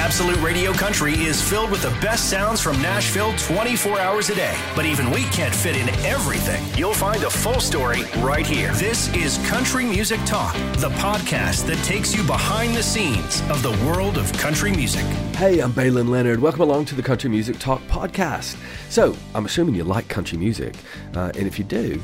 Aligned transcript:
Absolute 0.00 0.40
Radio 0.40 0.72
Country 0.72 1.12
is 1.12 1.42
filled 1.42 1.70
with 1.70 1.82
the 1.82 1.90
best 2.00 2.30
sounds 2.30 2.58
from 2.58 2.80
Nashville 2.80 3.36
24 3.36 4.00
hours 4.00 4.30
a 4.30 4.34
day. 4.34 4.58
But 4.74 4.86
even 4.86 5.10
we 5.10 5.24
can't 5.24 5.54
fit 5.54 5.76
in 5.76 5.90
everything. 6.06 6.64
You'll 6.74 6.94
find 6.94 7.22
a 7.22 7.28
full 7.28 7.60
story 7.60 8.04
right 8.16 8.46
here. 8.46 8.72
This 8.72 9.14
is 9.14 9.36
Country 9.46 9.84
Music 9.84 10.18
Talk, 10.24 10.54
the 10.78 10.88
podcast 10.96 11.66
that 11.66 11.76
takes 11.84 12.16
you 12.16 12.22
behind 12.22 12.74
the 12.74 12.82
scenes 12.82 13.42
of 13.50 13.62
the 13.62 13.72
world 13.86 14.16
of 14.16 14.32
country 14.32 14.70
music. 14.70 15.04
Hey, 15.36 15.60
I'm 15.60 15.70
Baylen 15.70 16.08
Leonard. 16.08 16.40
Welcome 16.40 16.62
along 16.62 16.86
to 16.86 16.94
the 16.94 17.02
Country 17.02 17.28
Music 17.28 17.58
Talk 17.58 17.82
podcast. 17.82 18.56
So, 18.88 19.14
I'm 19.34 19.44
assuming 19.44 19.74
you 19.74 19.84
like 19.84 20.08
country 20.08 20.38
music, 20.38 20.76
uh, 21.14 21.30
and 21.36 21.46
if 21.46 21.58
you 21.58 21.64
do, 21.66 22.00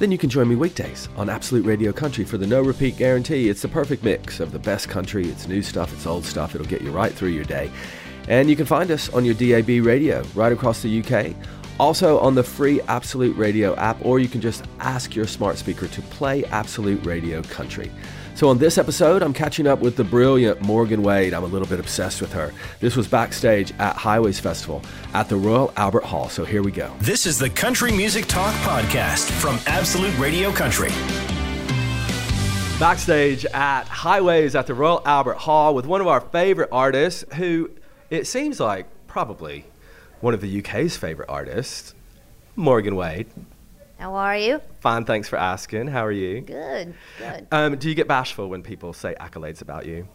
then 0.00 0.10
you 0.10 0.16
can 0.16 0.30
join 0.30 0.48
me 0.48 0.56
weekdays 0.56 1.10
on 1.14 1.28
Absolute 1.28 1.66
Radio 1.66 1.92
Country 1.92 2.24
for 2.24 2.38
the 2.38 2.46
no 2.46 2.62
repeat 2.62 2.96
guarantee. 2.96 3.50
It's 3.50 3.60
the 3.60 3.68
perfect 3.68 4.02
mix 4.02 4.40
of 4.40 4.50
the 4.50 4.58
best 4.58 4.88
country. 4.88 5.28
It's 5.28 5.46
new 5.46 5.60
stuff, 5.60 5.92
it's 5.92 6.06
old 6.06 6.24
stuff. 6.24 6.54
It'll 6.54 6.66
get 6.66 6.80
you 6.80 6.90
right 6.90 7.12
through 7.12 7.28
your 7.28 7.44
day. 7.44 7.70
And 8.26 8.48
you 8.48 8.56
can 8.56 8.64
find 8.64 8.90
us 8.90 9.10
on 9.10 9.26
your 9.26 9.34
DAB 9.34 9.84
radio 9.84 10.22
right 10.34 10.52
across 10.52 10.80
the 10.80 11.04
UK. 11.04 11.36
Also 11.78 12.18
on 12.18 12.34
the 12.34 12.42
free 12.42 12.80
Absolute 12.82 13.36
Radio 13.36 13.76
app, 13.76 14.02
or 14.02 14.18
you 14.18 14.28
can 14.28 14.40
just 14.40 14.64
ask 14.78 15.14
your 15.14 15.26
smart 15.26 15.58
speaker 15.58 15.86
to 15.88 16.02
play 16.02 16.46
Absolute 16.46 17.04
Radio 17.04 17.42
Country. 17.42 17.92
So, 18.34 18.48
on 18.48 18.56
this 18.56 18.78
episode, 18.78 19.22
I'm 19.22 19.34
catching 19.34 19.66
up 19.66 19.80
with 19.80 19.96
the 19.96 20.04
brilliant 20.04 20.62
Morgan 20.62 21.02
Wade. 21.02 21.34
I'm 21.34 21.42
a 21.44 21.46
little 21.46 21.68
bit 21.68 21.78
obsessed 21.78 22.22
with 22.22 22.32
her. 22.32 22.54
This 22.78 22.96
was 22.96 23.06
backstage 23.06 23.72
at 23.78 23.96
Highways 23.96 24.40
Festival 24.40 24.82
at 25.12 25.28
the 25.28 25.36
Royal 25.36 25.72
Albert 25.76 26.04
Hall. 26.04 26.30
So, 26.30 26.46
here 26.46 26.62
we 26.62 26.70
go. 26.72 26.90
This 27.00 27.26
is 27.26 27.38
the 27.38 27.50
Country 27.50 27.92
Music 27.92 28.26
Talk 28.26 28.54
podcast 28.62 29.30
from 29.30 29.58
Absolute 29.66 30.16
Radio 30.18 30.52
Country. 30.52 30.88
Backstage 32.78 33.44
at 33.46 33.82
Highways 33.88 34.54
at 34.54 34.66
the 34.66 34.72
Royal 34.72 35.02
Albert 35.04 35.36
Hall 35.36 35.74
with 35.74 35.84
one 35.84 36.00
of 36.00 36.06
our 36.06 36.22
favorite 36.22 36.70
artists 36.72 37.26
who 37.34 37.70
it 38.08 38.26
seems 38.26 38.58
like 38.58 38.86
probably 39.06 39.66
one 40.22 40.32
of 40.32 40.40
the 40.40 40.60
UK's 40.60 40.96
favorite 40.96 41.28
artists, 41.28 41.94
Morgan 42.56 42.96
Wade. 42.96 43.26
How 44.00 44.14
are 44.14 44.34
you? 44.34 44.62
Fine, 44.80 45.04
thanks 45.04 45.28
for 45.28 45.36
asking. 45.38 45.88
How 45.88 46.06
are 46.06 46.10
you? 46.10 46.40
Good, 46.40 46.94
good. 47.18 47.46
Um, 47.52 47.76
do 47.76 47.86
you 47.90 47.94
get 47.94 48.08
bashful 48.08 48.48
when 48.48 48.62
people 48.62 48.94
say 48.94 49.14
accolades 49.20 49.60
about 49.60 49.84
you? 49.84 50.08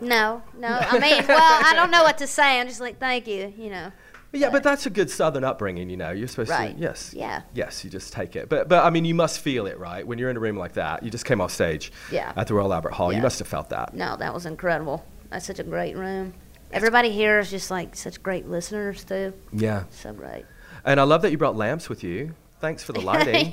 No, 0.00 0.42
no. 0.56 0.68
I 0.68 0.96
mean, 1.00 1.24
well, 1.26 1.36
I 1.64 1.74
don't 1.74 1.90
know 1.90 2.04
what 2.04 2.18
to 2.18 2.28
say. 2.28 2.60
I'm 2.60 2.68
just 2.68 2.80
like, 2.80 3.00
thank 3.00 3.26
you, 3.26 3.52
you 3.58 3.68
know. 3.68 3.90
Yeah, 4.32 4.50
but 4.50 4.62
that's 4.62 4.86
a 4.86 4.90
good 4.90 5.10
Southern 5.10 5.42
upbringing, 5.42 5.90
you 5.90 5.96
know. 5.96 6.12
You're 6.12 6.28
supposed 6.28 6.50
Right. 6.50 6.72
to, 6.76 6.80
yes, 6.80 7.12
Yeah. 7.12 7.42
yes, 7.52 7.82
you 7.84 7.90
just 7.90 8.12
take 8.12 8.36
it. 8.36 8.48
But, 8.48 8.68
but 8.68 8.84
I 8.84 8.90
mean, 8.90 9.04
you 9.04 9.14
must 9.16 9.40
feel 9.40 9.66
it, 9.66 9.76
right? 9.76 10.06
When 10.06 10.20
you're 10.20 10.30
in 10.30 10.36
a 10.36 10.40
room 10.40 10.56
like 10.56 10.74
that, 10.74 11.02
you 11.02 11.10
just 11.10 11.24
came 11.24 11.40
off 11.40 11.50
stage 11.50 11.90
Yeah. 12.12 12.32
at 12.36 12.46
the 12.46 12.54
Royal 12.54 12.72
Albert 12.72 12.92
Hall. 12.92 13.12
You 13.12 13.20
must 13.20 13.40
have 13.40 13.48
felt 13.48 13.70
that. 13.70 13.92
No, 13.92 14.14
that 14.16 14.32
was 14.32 14.46
incredible. 14.46 15.04
That's 15.30 15.46
such 15.46 15.58
a 15.58 15.64
great 15.64 15.96
room. 15.96 16.32
Everybody 16.72 17.10
here 17.10 17.40
is 17.40 17.50
just 17.50 17.72
like 17.72 17.96
such 17.96 18.22
great 18.22 18.48
listeners 18.48 19.02
too. 19.02 19.32
Yeah, 19.52 19.82
So 19.90 20.12
great. 20.12 20.44
and 20.84 21.00
I 21.00 21.02
love 21.02 21.22
that 21.22 21.32
you 21.32 21.38
brought 21.38 21.56
lamps 21.56 21.88
with 21.88 22.04
you. 22.04 22.36
Thanks 22.60 22.82
for 22.82 22.92
the 22.92 23.00
lighting. 23.10 23.52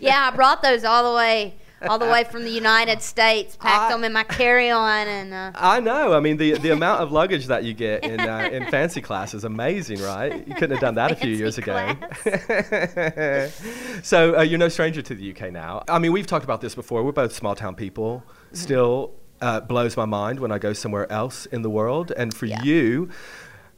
yeah, 0.00 0.30
I 0.32 0.34
brought 0.34 0.62
those 0.62 0.82
all 0.84 1.10
the 1.10 1.16
way, 1.16 1.56
all 1.82 1.98
the 1.98 2.06
way 2.06 2.24
from 2.24 2.44
the 2.44 2.50
United 2.50 3.02
States. 3.02 3.56
Packed 3.56 3.90
I- 3.90 3.94
them 3.94 4.02
in 4.04 4.12
my 4.12 4.24
carry-on, 4.24 5.06
and 5.08 5.34
uh, 5.34 5.52
I 5.54 5.80
know. 5.80 6.14
I 6.14 6.20
mean, 6.20 6.36
the 6.38 6.52
the 6.58 6.70
amount 6.70 7.02
of 7.02 7.12
luggage 7.12 7.46
that 7.46 7.64
you 7.64 7.74
get 7.74 8.02
in 8.04 8.18
uh, 8.20 8.48
in 8.50 8.66
fancy 8.70 9.00
class 9.02 9.34
is 9.34 9.44
amazing, 9.44 10.00
right? 10.02 10.46
You 10.48 10.54
couldn't 10.54 10.70
have 10.72 10.80
done 10.80 10.94
that 10.94 11.12
a 11.12 11.16
few 11.16 11.34
years 11.34 11.58
ago. 11.58 11.94
so 14.02 14.38
uh, 14.38 14.42
you're 14.42 14.58
no 14.58 14.68
stranger 14.68 15.02
to 15.02 15.14
the 15.14 15.30
UK 15.32 15.52
now. 15.52 15.82
I 15.88 15.98
mean, 15.98 16.12
we've 16.12 16.26
talked 16.26 16.44
about 16.44 16.60
this 16.60 16.74
before. 16.74 17.02
We're 17.02 17.12
both 17.12 17.34
small 17.34 17.54
town 17.54 17.74
people. 17.74 18.22
Mm-hmm. 18.26 18.56
Still 18.56 19.12
uh, 19.40 19.60
blows 19.60 19.96
my 19.96 20.04
mind 20.06 20.40
when 20.40 20.52
I 20.52 20.58
go 20.58 20.72
somewhere 20.72 21.10
else 21.12 21.46
in 21.46 21.62
the 21.62 21.70
world. 21.70 22.12
And 22.16 22.32
for 22.34 22.46
Yeah. 22.46 22.62
you. 22.62 23.10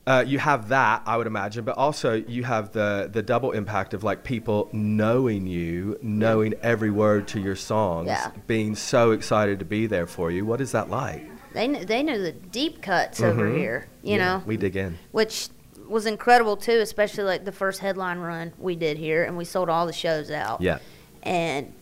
Uh, 0.04 0.24
you 0.26 0.38
have 0.40 0.68
that, 0.70 1.02
I 1.06 1.16
would 1.16 1.28
imagine, 1.28 1.64
but 1.64 1.76
also 1.78 2.14
you 2.14 2.42
have 2.42 2.72
the 2.72 3.08
the 3.12 3.22
double 3.22 3.52
impact 3.52 3.94
of 3.94 4.02
like 4.02 4.24
people 4.24 4.68
knowing 4.72 5.46
you, 5.46 5.96
knowing 6.02 6.54
every 6.60 6.90
word 6.90 7.28
to 7.28 7.40
your 7.40 7.54
songs, 7.54 8.08
Yeah. 8.08 8.32
being 8.48 8.74
so 8.74 9.12
excited 9.12 9.60
to 9.60 9.64
be 9.64 9.86
there 9.86 10.08
for 10.08 10.30
you. 10.32 10.44
What 10.44 10.60
is 10.60 10.72
that 10.72 10.90
like? 10.90 11.30
they 11.54 11.68
kn- 11.68 11.86
they 11.86 12.02
knew 12.02 12.20
the 12.20 12.32
deep 12.32 12.80
cuts 12.82 13.20
over 13.20 13.46
here. 13.52 13.86
You 14.02 14.14
Mm-hmm. 14.16 14.20
Yeah, 14.20 14.38
know, 14.38 14.42
we 14.46 14.56
dig 14.56 14.74
in. 14.74 14.98
which 15.12 15.48
was 15.86 16.06
incredible 16.06 16.56
too, 16.56 16.80
especially 16.80 17.24
like 17.24 17.44
the 17.44 17.52
first 17.52 17.78
headline 17.80 18.18
run 18.18 18.52
we 18.58 18.74
did 18.74 18.96
here, 18.98 19.22
and 19.22 19.36
we 19.36 19.44
sold 19.44 19.68
all 19.68 19.86
the 19.86 19.92
shows 19.92 20.30
out. 20.32 20.60
Yeah. 20.62 20.78
and 21.22 21.72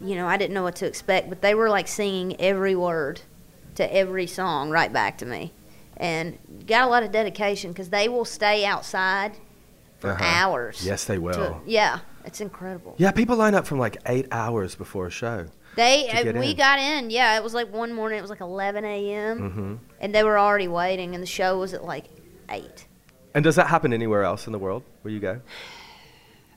you 0.00 0.14
know 0.16 0.26
I 0.26 0.38
didn't 0.38 0.54
know 0.54 0.62
what 0.62 0.76
to 0.76 0.86
expect, 0.86 1.28
but 1.28 1.42
they 1.42 1.54
were 1.54 1.68
like 1.68 1.86
singing 1.86 2.40
every 2.40 2.74
word 2.74 3.20
to 3.74 3.94
every 3.94 4.26
song 4.26 4.70
right 4.70 4.90
back 4.92 5.18
to 5.18 5.26
me, 5.26 5.52
and 6.02 6.38
got 6.66 6.82
a 6.86 6.90
lot 6.90 7.02
of 7.04 7.12
dedication 7.12 7.70
because 7.72 7.88
they 7.90 8.08
will 8.08 8.24
stay 8.24 8.64
outside 8.64 9.32
for 10.00 10.10
Uh-huh. 10.10 10.24
hours. 10.24 10.84
Yes, 10.84 11.04
they 11.04 11.14
to- 11.14 11.20
will. 11.20 11.62
yeah, 11.64 12.00
it's 12.24 12.40
incredible. 12.40 12.94
Yeah, 12.98 13.12
people 13.12 13.36
line 13.36 13.54
up 13.54 13.66
from 13.66 13.78
like 13.78 13.96
eight 14.06 14.26
hours 14.32 14.74
before 14.74 15.06
a 15.06 15.10
show. 15.10 15.46
They 15.76 16.08
To 16.10 16.36
uh, 16.36 16.40
we 16.40 16.50
in. 16.50 16.56
got 16.56 16.78
in. 16.78 17.10
Yeah, 17.10 17.36
it 17.38 17.42
was 17.42 17.54
like 17.54 17.72
one 17.72 17.92
morning. 17.94 18.18
It 18.18 18.20
was 18.20 18.30
like 18.30 18.40
11 18.42 18.84
a.m. 18.84 19.50
hmm 19.50 19.74
and 20.00 20.12
they 20.14 20.24
were 20.24 20.38
already 20.38 20.68
waiting, 20.68 21.14
and 21.14 21.22
the 21.22 21.26
show 21.28 21.58
was 21.58 21.72
at 21.72 21.84
like 21.84 22.06
eight. 22.50 22.86
And 23.34 23.42
does 23.44 23.54
that 23.56 23.68
happen 23.68 23.92
anywhere 23.92 24.24
else 24.24 24.46
in 24.46 24.52
the 24.52 24.58
world 24.58 24.82
where 25.02 25.14
you 25.14 25.20
go? 25.20 25.40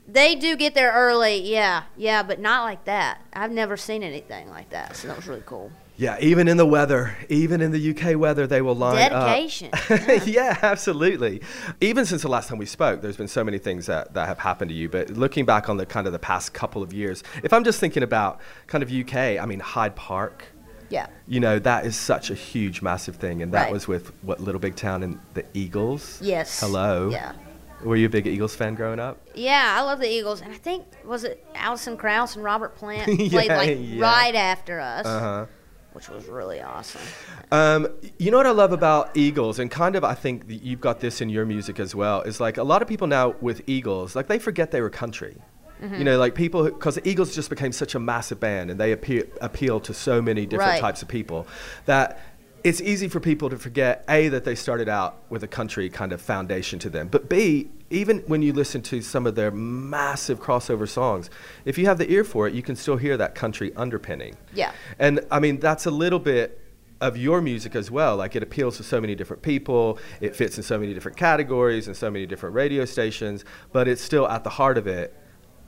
They 0.08 0.34
do 0.36 0.56
get 0.56 0.74
there 0.74 0.92
early, 0.92 1.38
yeah, 1.50 1.84
yeah, 1.96 2.22
but 2.22 2.38
not 2.40 2.64
like 2.64 2.84
that. 2.84 3.20
I've 3.32 3.50
never 3.52 3.76
seen 3.76 4.02
anything 4.02 4.48
like 4.50 4.70
that, 4.70 4.94
so 4.96 5.08
that 5.08 5.16
was 5.16 5.26
really 5.26 5.42
cool. 5.46 5.70
Yeah, 5.98 6.18
even 6.20 6.46
in 6.46 6.58
the 6.58 6.66
weather, 6.66 7.16
even 7.30 7.60
in 7.62 7.70
the 7.72 7.90
UK 7.96 8.18
weather, 8.18 8.46
they 8.46 8.60
will 8.60 8.74
line 8.74 8.96
Dedication, 9.10 9.70
up. 9.90 10.26
yeah, 10.26 10.58
absolutely. 10.62 11.40
Even 11.80 12.04
since 12.04 12.20
the 12.22 12.28
last 12.28 12.48
time 12.50 12.58
we 12.58 12.66
spoke, 12.66 13.00
there's 13.00 13.16
been 13.16 13.28
so 13.28 13.42
many 13.42 13.56
things 13.56 13.86
that, 13.86 14.12
that 14.12 14.28
have 14.28 14.38
happened 14.38 14.68
to 14.68 14.74
you. 14.74 14.90
But 14.90 15.10
looking 15.10 15.46
back 15.46 15.70
on 15.70 15.78
the 15.78 15.86
kind 15.86 16.06
of 16.06 16.12
the 16.12 16.18
past 16.18 16.52
couple 16.52 16.82
of 16.82 16.92
years, 16.92 17.22
if 17.42 17.52
I'm 17.52 17.64
just 17.64 17.80
thinking 17.80 18.02
about 18.02 18.40
kind 18.66 18.82
of 18.84 18.92
UK, 18.92 19.14
I 19.40 19.46
mean 19.46 19.60
Hyde 19.60 19.96
Park, 19.96 20.44
Yeah. 20.90 21.06
you 21.26 21.40
know, 21.40 21.58
that 21.60 21.86
is 21.86 21.96
such 21.96 22.28
a 22.30 22.34
huge, 22.34 22.82
massive 22.82 23.16
thing. 23.16 23.40
And 23.40 23.52
that 23.52 23.64
Right. 23.64 23.72
was 23.72 23.88
with 23.88 24.12
what 24.22 24.38
Little 24.40 24.60
Big 24.60 24.76
Town 24.76 25.02
and 25.02 25.18
the 25.32 25.46
Eagles. 25.54 26.20
Yes. 26.22 26.60
Hello. 26.60 27.08
Yeah. 27.08 27.32
Were 27.82 27.96
you 27.96 28.06
a 28.06 28.10
big 28.10 28.26
Eagles 28.26 28.54
fan 28.54 28.74
growing 28.74 28.98
up? 29.00 29.18
Yeah, 29.34 29.76
I 29.78 29.82
love 29.82 30.00
the 30.00 30.10
Eagles, 30.10 30.40
and 30.42 30.52
I 30.52 30.56
think 30.56 30.84
was 31.04 31.24
it 31.24 31.42
Alison 31.54 31.96
Krauss 31.96 32.34
and 32.34 32.44
Robert 32.44 32.74
Plant 32.76 33.08
Yeah, 33.20 33.28
played 33.28 33.48
like 33.50 33.78
yeah. 33.80 34.02
right 34.02 34.34
after 34.34 34.80
us, 34.80 35.06
Uh 35.06 35.20
huh. 35.20 35.46
Which 35.96 36.08
was 36.10 36.26
really 36.28 36.60
awesome. 36.60 37.00
Um, 37.50 37.88
you 38.18 38.30
know 38.30 38.36
what 38.36 38.46
I 38.46 38.50
love 38.50 38.72
about 38.72 39.16
Eagles, 39.16 39.58
and 39.58 39.70
kind 39.70 39.96
of 39.96 40.04
I 40.04 40.14
think 40.14 40.46
that 40.48 40.62
you've 40.62 40.80
got 40.80 41.00
this 41.00 41.20
in 41.20 41.28
your 41.30 41.46
music 41.46 41.80
as 41.80 41.94
well, 41.94 42.20
is 42.22 42.38
like 42.38 42.58
a 42.58 42.62
lot 42.62 42.82
of 42.82 42.88
people 42.88 43.06
now 43.06 43.34
with 43.40 43.62
Eagles, 43.66 44.14
like 44.14 44.28
they 44.28 44.38
forget 44.38 44.70
they 44.70 44.82
were 44.82 44.90
country. 44.90 45.36
Mm-hmm. 45.82 45.94
You 45.96 46.04
know, 46.04 46.18
like 46.18 46.34
people, 46.34 46.64
because 46.64 46.94
the 46.94 47.06
Eagles 47.08 47.34
just 47.34 47.50
became 47.50 47.72
such 47.72 47.94
a 47.94 47.98
massive 47.98 48.40
band 48.40 48.70
and 48.70 48.80
they 48.80 48.92
appeal, 48.92 49.24
appeal 49.42 49.80
to 49.80 49.92
so 49.92 50.22
many 50.22 50.46
different 50.46 50.70
Right. 50.70 50.80
types 50.80 51.02
of 51.02 51.08
people 51.08 51.46
that 51.84 52.18
it's 52.64 52.80
easy 52.80 53.08
for 53.08 53.20
people 53.20 53.50
to 53.50 53.58
forget 53.58 54.04
A, 54.08 54.28
that 54.28 54.44
they 54.44 54.54
started 54.54 54.88
out 54.88 55.18
with 55.30 55.42
a 55.42 55.48
country 55.48 55.88
kind 55.88 56.12
of 56.12 56.20
foundation 56.20 56.78
to 56.80 56.90
them, 56.90 57.08
but 57.08 57.28
B, 57.28 57.70
even 57.90 58.18
when 58.26 58.42
you 58.42 58.52
listen 58.52 58.82
to 58.82 59.00
some 59.00 59.26
of 59.26 59.34
their 59.34 59.50
massive 59.50 60.40
crossover 60.40 60.88
songs, 60.88 61.30
if 61.64 61.78
you 61.78 61.86
have 61.86 61.98
the 61.98 62.10
ear 62.10 62.24
for 62.24 62.48
it, 62.48 62.54
you 62.54 62.62
can 62.62 62.74
still 62.74 62.96
hear 62.96 63.16
that 63.16 63.34
country 63.34 63.72
underpinning. 63.76 64.36
Yeah. 64.54 64.72
And 64.98 65.20
I 65.30 65.38
mean, 65.38 65.60
that's 65.60 65.86
a 65.86 65.90
little 65.90 66.18
bit 66.18 66.60
of 67.00 67.16
your 67.16 67.40
music 67.40 67.76
as 67.76 67.90
well. 67.90 68.16
Like 68.16 68.34
it 68.34 68.42
appeals 68.42 68.78
to 68.78 68.82
so 68.82 69.00
many 69.00 69.14
different 69.14 69.42
people, 69.42 69.98
it 70.20 70.34
fits 70.34 70.56
in 70.56 70.62
so 70.62 70.78
many 70.78 70.94
different 70.94 71.16
categories 71.16 71.86
and 71.86 71.96
so 71.96 72.10
many 72.10 72.26
different 72.26 72.54
radio 72.54 72.84
stations, 72.84 73.44
but 73.72 73.86
it's 73.86 74.02
still 74.02 74.26
at 74.28 74.44
the 74.44 74.50
heart 74.50 74.78
of 74.78 74.86
it. 74.86 75.14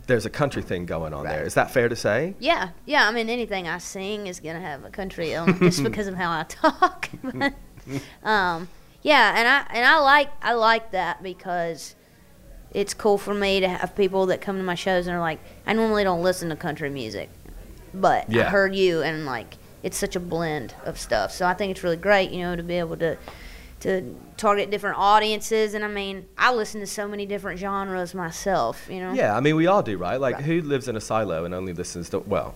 There's 0.09 0.27
a 0.27 0.31
country 0.31 0.63
thing 0.63 0.85
going 0.87 1.15
on 1.15 1.25
there. 1.25 1.39
Right. 1.39 1.47
Is 1.47 1.55
that 1.55 1.71
fair 1.71 1.89
to 1.89 1.95
say? 1.95 2.35
Yeah, 2.41 2.71
yeah. 2.87 3.07
I 3.07 3.13
mean, 3.13 3.29
anything 3.29 3.69
I 3.69 3.79
sing 3.79 4.27
is 4.27 4.41
gonna 4.41 4.61
have 4.61 4.85
a 4.85 4.91
country 4.91 5.33
element 5.33 5.61
just 5.63 5.85
because 5.85 6.09
of 6.09 6.15
how 6.17 6.31
I 6.33 6.43
talk. 6.45 7.09
But, 7.23 7.55
um, 8.29 8.69
yeah, 9.03 9.35
and 9.39 9.47
I 9.49 9.67
and 9.79 9.87
I 9.87 9.99
like 10.01 10.31
I 10.43 10.53
like 10.55 10.91
that 10.91 11.23
because 11.23 11.95
it's 12.73 12.93
cool 12.95 13.17
for 13.17 13.33
me 13.33 13.61
to 13.61 13.69
have 13.69 13.95
people 13.97 14.27
that 14.27 14.41
come 14.43 14.57
to 14.59 14.63
my 14.63 14.75
shows 14.75 15.07
and 15.07 15.17
are 15.17 15.21
like, 15.21 15.39
I 15.67 15.73
normally 15.73 16.05
don't 16.05 16.23
listen 16.23 16.49
to 16.51 16.57
country 16.57 16.91
music, 16.91 17.31
but 17.95 18.29
Yeah. 18.31 18.47
I 18.47 18.51
heard 18.51 18.75
you 18.75 19.03
and 19.03 19.25
like 19.25 19.57
it's 19.83 19.97
such 19.97 20.17
a 20.17 20.21
blend 20.21 20.75
of 20.85 20.99
stuff. 20.99 21.33
So 21.33 21.47
I 21.47 21.55
think 21.55 21.71
it's 21.71 21.83
really 21.85 21.97
great, 21.97 22.31
you 22.31 22.41
know, 22.43 22.57
to 22.57 22.63
be 22.63 22.75
able 22.79 22.97
to 22.99 23.17
to 23.81 24.15
target 24.37 24.71
different 24.71 24.99
audiences. 24.99 25.75
And 25.75 25.85
I 25.85 25.89
mean, 25.89 26.27
I 26.37 26.53
listen 26.53 26.81
to 26.81 26.87
so 26.87 27.07
many 27.07 27.27
different 27.27 27.59
genres 27.61 28.15
myself, 28.15 28.87
you 28.91 29.01
know. 29.01 29.13
Yeah, 29.13 29.37
I 29.37 29.41
mean, 29.41 29.57
we 29.57 29.67
all 29.67 29.83
do, 29.83 29.97
right? 29.97 30.21
Like, 30.21 30.37
Right. 30.37 30.45
who 30.45 30.63
lives 30.63 30.89
in 30.89 30.97
a 30.97 31.01
silo 31.01 31.45
and 31.45 31.55
only 31.55 31.73
listens 31.73 32.09
to, 32.11 32.19
well, 32.21 32.55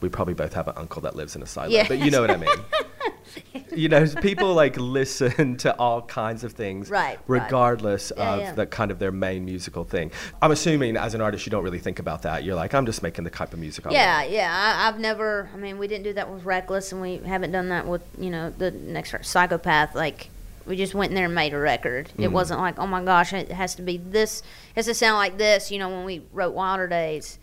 we 0.00 0.08
probably 0.08 0.34
both 0.34 0.52
have 0.54 0.68
an 0.68 0.74
uncle 0.76 1.02
that 1.02 1.16
lives 1.16 1.36
in 1.36 1.42
a 1.42 1.46
silo, 1.46 1.68
Yeah. 1.70 1.86
but 1.88 1.98
you 1.98 2.10
know 2.10 2.20
what 2.20 2.30
I 2.30 2.36
mean. 2.36 2.48
you 3.74 3.88
know, 3.88 4.06
people 4.20 4.54
like 4.54 4.76
listen 4.76 5.56
to 5.58 5.76
all 5.78 6.02
kinds 6.02 6.44
of 6.44 6.52
things, 6.52 6.88
Right, 6.90 7.18
right. 7.26 7.42
regardless 7.42 8.12
Yeah, 8.16 8.32
of 8.34 8.40
yeah. 8.40 8.52
the 8.52 8.66
kind 8.66 8.90
of 8.90 8.98
their 8.98 9.12
main 9.12 9.44
musical 9.44 9.84
thing. 9.84 10.12
I'm 10.40 10.50
assuming 10.50 10.96
as 10.96 11.14
an 11.14 11.20
artist, 11.20 11.46
you 11.46 11.50
don't 11.50 11.64
really 11.64 11.78
think 11.78 11.98
about 11.98 12.22
that. 12.22 12.44
You're 12.44 12.54
like, 12.54 12.74
I'm 12.74 12.86
just 12.86 13.02
making 13.02 13.24
the 13.24 13.30
type 13.30 13.52
of 13.52 13.58
music 13.58 13.86
I 13.86 13.90
Yeah, 13.92 14.18
want. 14.20 14.30
yeah. 14.30 14.74
I, 14.78 14.88
I've 14.88 14.98
never. 14.98 15.48
I 15.52 15.56
mean, 15.56 15.78
we 15.78 15.88
didn't 15.88 16.04
do 16.04 16.12
that 16.14 16.30
with 16.32 16.44
Reckless, 16.44 16.92
and 16.92 17.00
we 17.00 17.18
haven't 17.18 17.52
done 17.52 17.68
that 17.70 17.86
with 17.86 18.02
you 18.18 18.30
know 18.30 18.50
the 18.50 18.70
next 18.70 19.14
Psychopath. 19.22 19.94
Like, 19.94 20.30
we 20.66 20.76
just 20.76 20.94
went 20.94 21.10
in 21.10 21.14
there 21.16 21.26
and 21.26 21.34
made 21.34 21.52
a 21.52 21.58
record. 21.58 22.08
Mm-hmm. 22.08 22.22
It 22.24 22.32
wasn't 22.32 22.60
like, 22.60 22.78
oh 22.78 22.86
my 22.86 23.02
gosh, 23.04 23.32
it 23.32 23.50
has 23.52 23.74
to 23.76 23.82
be 23.82 23.98
this. 23.98 24.40
It 24.40 24.76
has 24.76 24.86
to 24.86 24.94
sound 24.94 25.16
like 25.16 25.38
this. 25.38 25.70
You 25.70 25.78
know, 25.78 25.88
when 25.88 26.04
we 26.04 26.22
wrote 26.32 26.54
Wilder 26.54 26.86
Days, 26.88 27.38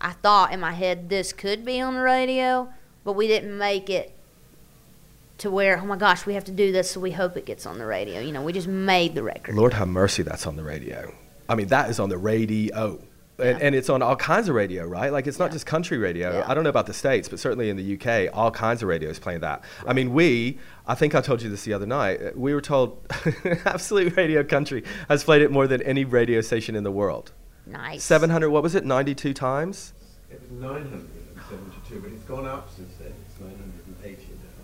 I 0.00 0.12
thought 0.12 0.52
in 0.52 0.60
my 0.60 0.72
head 0.72 1.08
this 1.08 1.32
could 1.32 1.64
be 1.64 1.80
on 1.80 1.94
the 1.94 2.00
radio, 2.00 2.68
but 3.04 3.12
we 3.14 3.26
didn't 3.26 3.56
make 3.56 3.88
it 3.90 4.14
to 5.38 5.50
where, 5.50 5.78
oh 5.80 5.86
my 5.86 5.96
gosh, 5.96 6.26
we 6.26 6.34
have 6.34 6.44
to 6.44 6.52
do 6.52 6.72
this, 6.72 6.90
so 6.90 7.00
we 7.00 7.12
hope 7.12 7.36
it 7.36 7.46
gets 7.46 7.64
on 7.66 7.78
the 7.78 7.86
radio. 7.86 8.20
You 8.20 8.32
know, 8.32 8.42
we 8.42 8.52
just 8.52 8.68
made 8.68 9.14
the 9.14 9.22
record. 9.22 9.54
Lord 9.54 9.72
have 9.74 9.88
mercy, 9.88 10.22
that's 10.22 10.46
on 10.46 10.56
the 10.56 10.64
radio. 10.64 11.14
I 11.48 11.54
mean, 11.54 11.68
that 11.68 11.88
is 11.90 11.98
on 12.00 12.08
the 12.08 12.18
radio. 12.18 12.98
And, 13.40 13.46
Yeah. 13.60 13.66
and 13.66 13.74
it's 13.76 13.88
on 13.88 14.02
all 14.02 14.16
kinds 14.16 14.48
of 14.48 14.56
radio, 14.56 14.84
right? 14.84 15.12
Like, 15.12 15.28
it's 15.28 15.38
not 15.38 15.46
Yeah. 15.50 15.52
just 15.52 15.66
country 15.66 15.96
radio. 15.96 16.38
Yeah. 16.38 16.44
I 16.48 16.54
don't 16.54 16.64
know 16.64 16.70
about 16.70 16.86
the 16.86 16.92
States, 16.92 17.28
but 17.28 17.38
certainly 17.38 17.70
in 17.70 17.76
the 17.76 17.84
UK, 17.84 18.28
all 18.32 18.50
kinds 18.50 18.82
of 18.82 18.88
radios 18.88 19.20
playing 19.20 19.40
that. 19.40 19.62
I 19.86 19.92
mean, 19.92 20.12
we, 20.12 20.58
I 20.88 20.96
think 20.96 21.14
I 21.14 21.20
told 21.20 21.40
you 21.42 21.48
this 21.48 21.62
the 21.62 21.72
other 21.72 21.86
night, 21.86 22.20
uh, 22.20 22.30
we 22.34 22.52
were 22.52 22.60
told 22.60 22.98
Absolute 23.64 24.16
Radio 24.16 24.42
Country 24.42 24.82
has 25.08 25.22
played 25.22 25.42
it 25.42 25.52
more 25.52 25.68
than 25.68 25.80
any 25.82 26.04
radio 26.04 26.40
station 26.40 26.74
in 26.74 26.82
the 26.82 26.90
world. 26.90 27.30
Nice. 27.64 28.02
700, 28.02 28.50
what 28.50 28.64
was 28.64 28.74
it, 28.74 28.84
92 28.84 29.32
times? 29.34 29.92
It 30.32 30.40
was 30.50 30.60
972, 30.60 32.00
but 32.00 32.10
it's 32.12 32.24
gone 32.24 32.46
up 32.46 32.68
since 32.74 32.92
then. 32.97 32.97
It's 32.97 32.97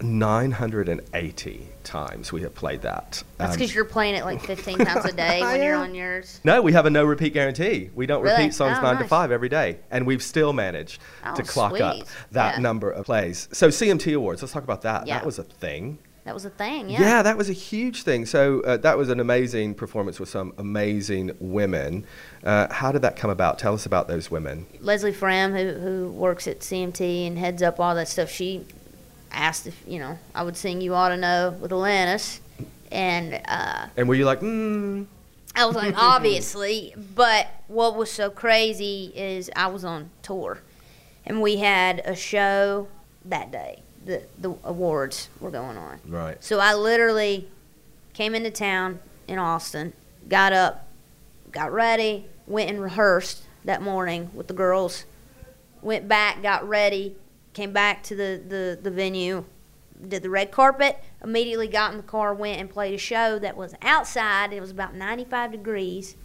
980 0.04 1.68
times 1.82 2.32
we 2.32 2.42
have 2.42 2.54
played 2.54 2.82
that. 2.82 3.22
That's 3.38 3.52
Um, 3.52 3.58
because 3.58 3.74
you're 3.74 3.84
playing 3.84 4.14
it 4.14 4.24
like 4.24 4.40
15 4.46 4.78
times 4.78 5.04
a 5.04 5.12
day 5.12 5.40
when 5.42 5.62
you're 5.62 5.76
on 5.76 5.94
yours. 5.94 6.40
No, 6.44 6.62
we 6.62 6.72
have 6.72 6.86
a 6.86 6.90
no 6.90 7.04
repeat 7.04 7.34
guarantee. 7.34 7.90
We 7.94 8.06
don't 8.06 8.22
Really? 8.22 8.36
repeat 8.36 8.54
songs 8.54 8.78
Oh, 8.78 8.82
nine 8.82 8.94
to 8.96 9.00
nice. 9.00 9.08
five 9.08 9.30
every 9.32 9.48
day, 9.48 9.78
and 9.90 10.06
we've 10.06 10.22
still 10.22 10.52
managed 10.52 11.00
Oh, 11.26 11.34
to 11.34 11.42
clock 11.42 11.80
up 11.80 11.96
that 12.32 12.54
Yeah. 12.56 12.60
number 12.60 12.90
of 12.90 13.04
plays. 13.06 13.48
So 13.52 13.68
CMT 13.70 14.12
Awards, 14.14 14.42
let's 14.42 14.52
talk 14.52 14.64
about 14.64 14.82
that. 14.82 15.06
Yeah. 15.06 15.18
That 15.18 15.26
was 15.26 15.38
a 15.38 15.44
thing. 15.44 15.98
That 16.24 16.32
was 16.32 16.46
a 16.46 16.50
thing, 16.50 16.88
Yeah, 16.88 17.00
yeah. 17.00 17.22
that 17.22 17.36
was 17.36 17.50
a 17.50 17.52
huge 17.52 18.02
thing. 18.02 18.24
So 18.24 18.62
uh, 18.62 18.78
that 18.78 18.96
was 18.96 19.10
an 19.10 19.20
amazing 19.20 19.74
performance 19.74 20.18
with 20.18 20.30
some 20.30 20.54
amazing 20.56 21.32
women. 21.38 22.06
Uh, 22.42 22.66
how 22.72 22.92
did 22.92 23.02
that 23.02 23.16
come 23.16 23.28
about? 23.30 23.58
Tell 23.58 23.74
us 23.74 23.84
about 23.84 24.08
those 24.08 24.30
women. 24.30 24.64
Leslie 24.80 25.12
Fram, 25.12 25.52
who 25.54 25.72
who 25.74 26.10
works 26.12 26.48
at 26.48 26.60
CMT 26.60 27.26
and 27.26 27.36
heads 27.36 27.62
up 27.62 27.78
all 27.78 27.94
that 27.94 28.08
stuff, 28.08 28.30
she 28.30 28.64
asked 29.34 29.66
if 29.66 29.80
you 29.86 29.98
know 29.98 30.18
I 30.34 30.42
would 30.42 30.56
sing 30.56 30.80
"You 30.80 30.94
Ought 30.94 31.10
to 31.10 31.16
Know" 31.16 31.56
with 31.60 31.70
Alanis, 31.70 32.40
and 32.90 33.40
uh, 33.46 33.86
And 33.96 34.08
were 34.08 34.14
you 34.14 34.24
like, 34.24 34.40
mm, 34.40 35.06
I 35.54 35.66
was 35.66 35.76
like, 35.76 35.94
obviously. 35.98 36.94
But 37.14 37.48
what 37.68 37.96
was 37.96 38.10
so 38.10 38.30
crazy 38.30 39.12
is 39.14 39.50
I 39.54 39.66
was 39.68 39.84
on 39.84 40.10
tour, 40.22 40.60
and 41.24 41.40
we 41.42 41.56
had 41.56 42.00
a 42.04 42.14
show 42.14 42.88
that 43.24 43.50
day. 43.50 43.80
The 44.04 44.22
the 44.38 44.54
awards 44.64 45.28
were 45.40 45.50
going 45.50 45.76
on. 45.76 46.00
right? 46.06 46.42
So 46.42 46.58
I 46.58 46.74
literally 46.74 47.48
came 48.12 48.34
into 48.34 48.50
town 48.50 49.00
in 49.26 49.38
Austin, 49.38 49.92
got 50.28 50.52
up, 50.52 50.86
got 51.50 51.72
ready, 51.72 52.26
went 52.46 52.70
and 52.70 52.80
rehearsed 52.80 53.42
that 53.64 53.80
morning 53.80 54.30
with 54.34 54.46
the 54.46 54.54
girls, 54.54 55.04
went 55.80 56.06
back, 56.06 56.42
got 56.42 56.68
ready, 56.68 57.16
came 57.54 57.72
back 57.72 58.02
to 58.04 58.14
the, 58.14 58.42
the, 58.46 58.78
the 58.82 58.90
venue, 58.90 59.44
did 60.06 60.22
the 60.22 60.30
red 60.30 60.50
carpet, 60.50 61.02
immediately 61.22 61.68
got 61.68 61.92
in 61.92 61.96
the 61.96 62.02
car, 62.02 62.34
went 62.34 62.60
and 62.60 62.68
played 62.68 62.94
a 62.94 62.98
show 62.98 63.38
that 63.38 63.56
was 63.56 63.74
outside. 63.80 64.52
It 64.52 64.60
was 64.60 64.70
about 64.70 64.94
95 64.94 65.52
degrees. 65.52 66.16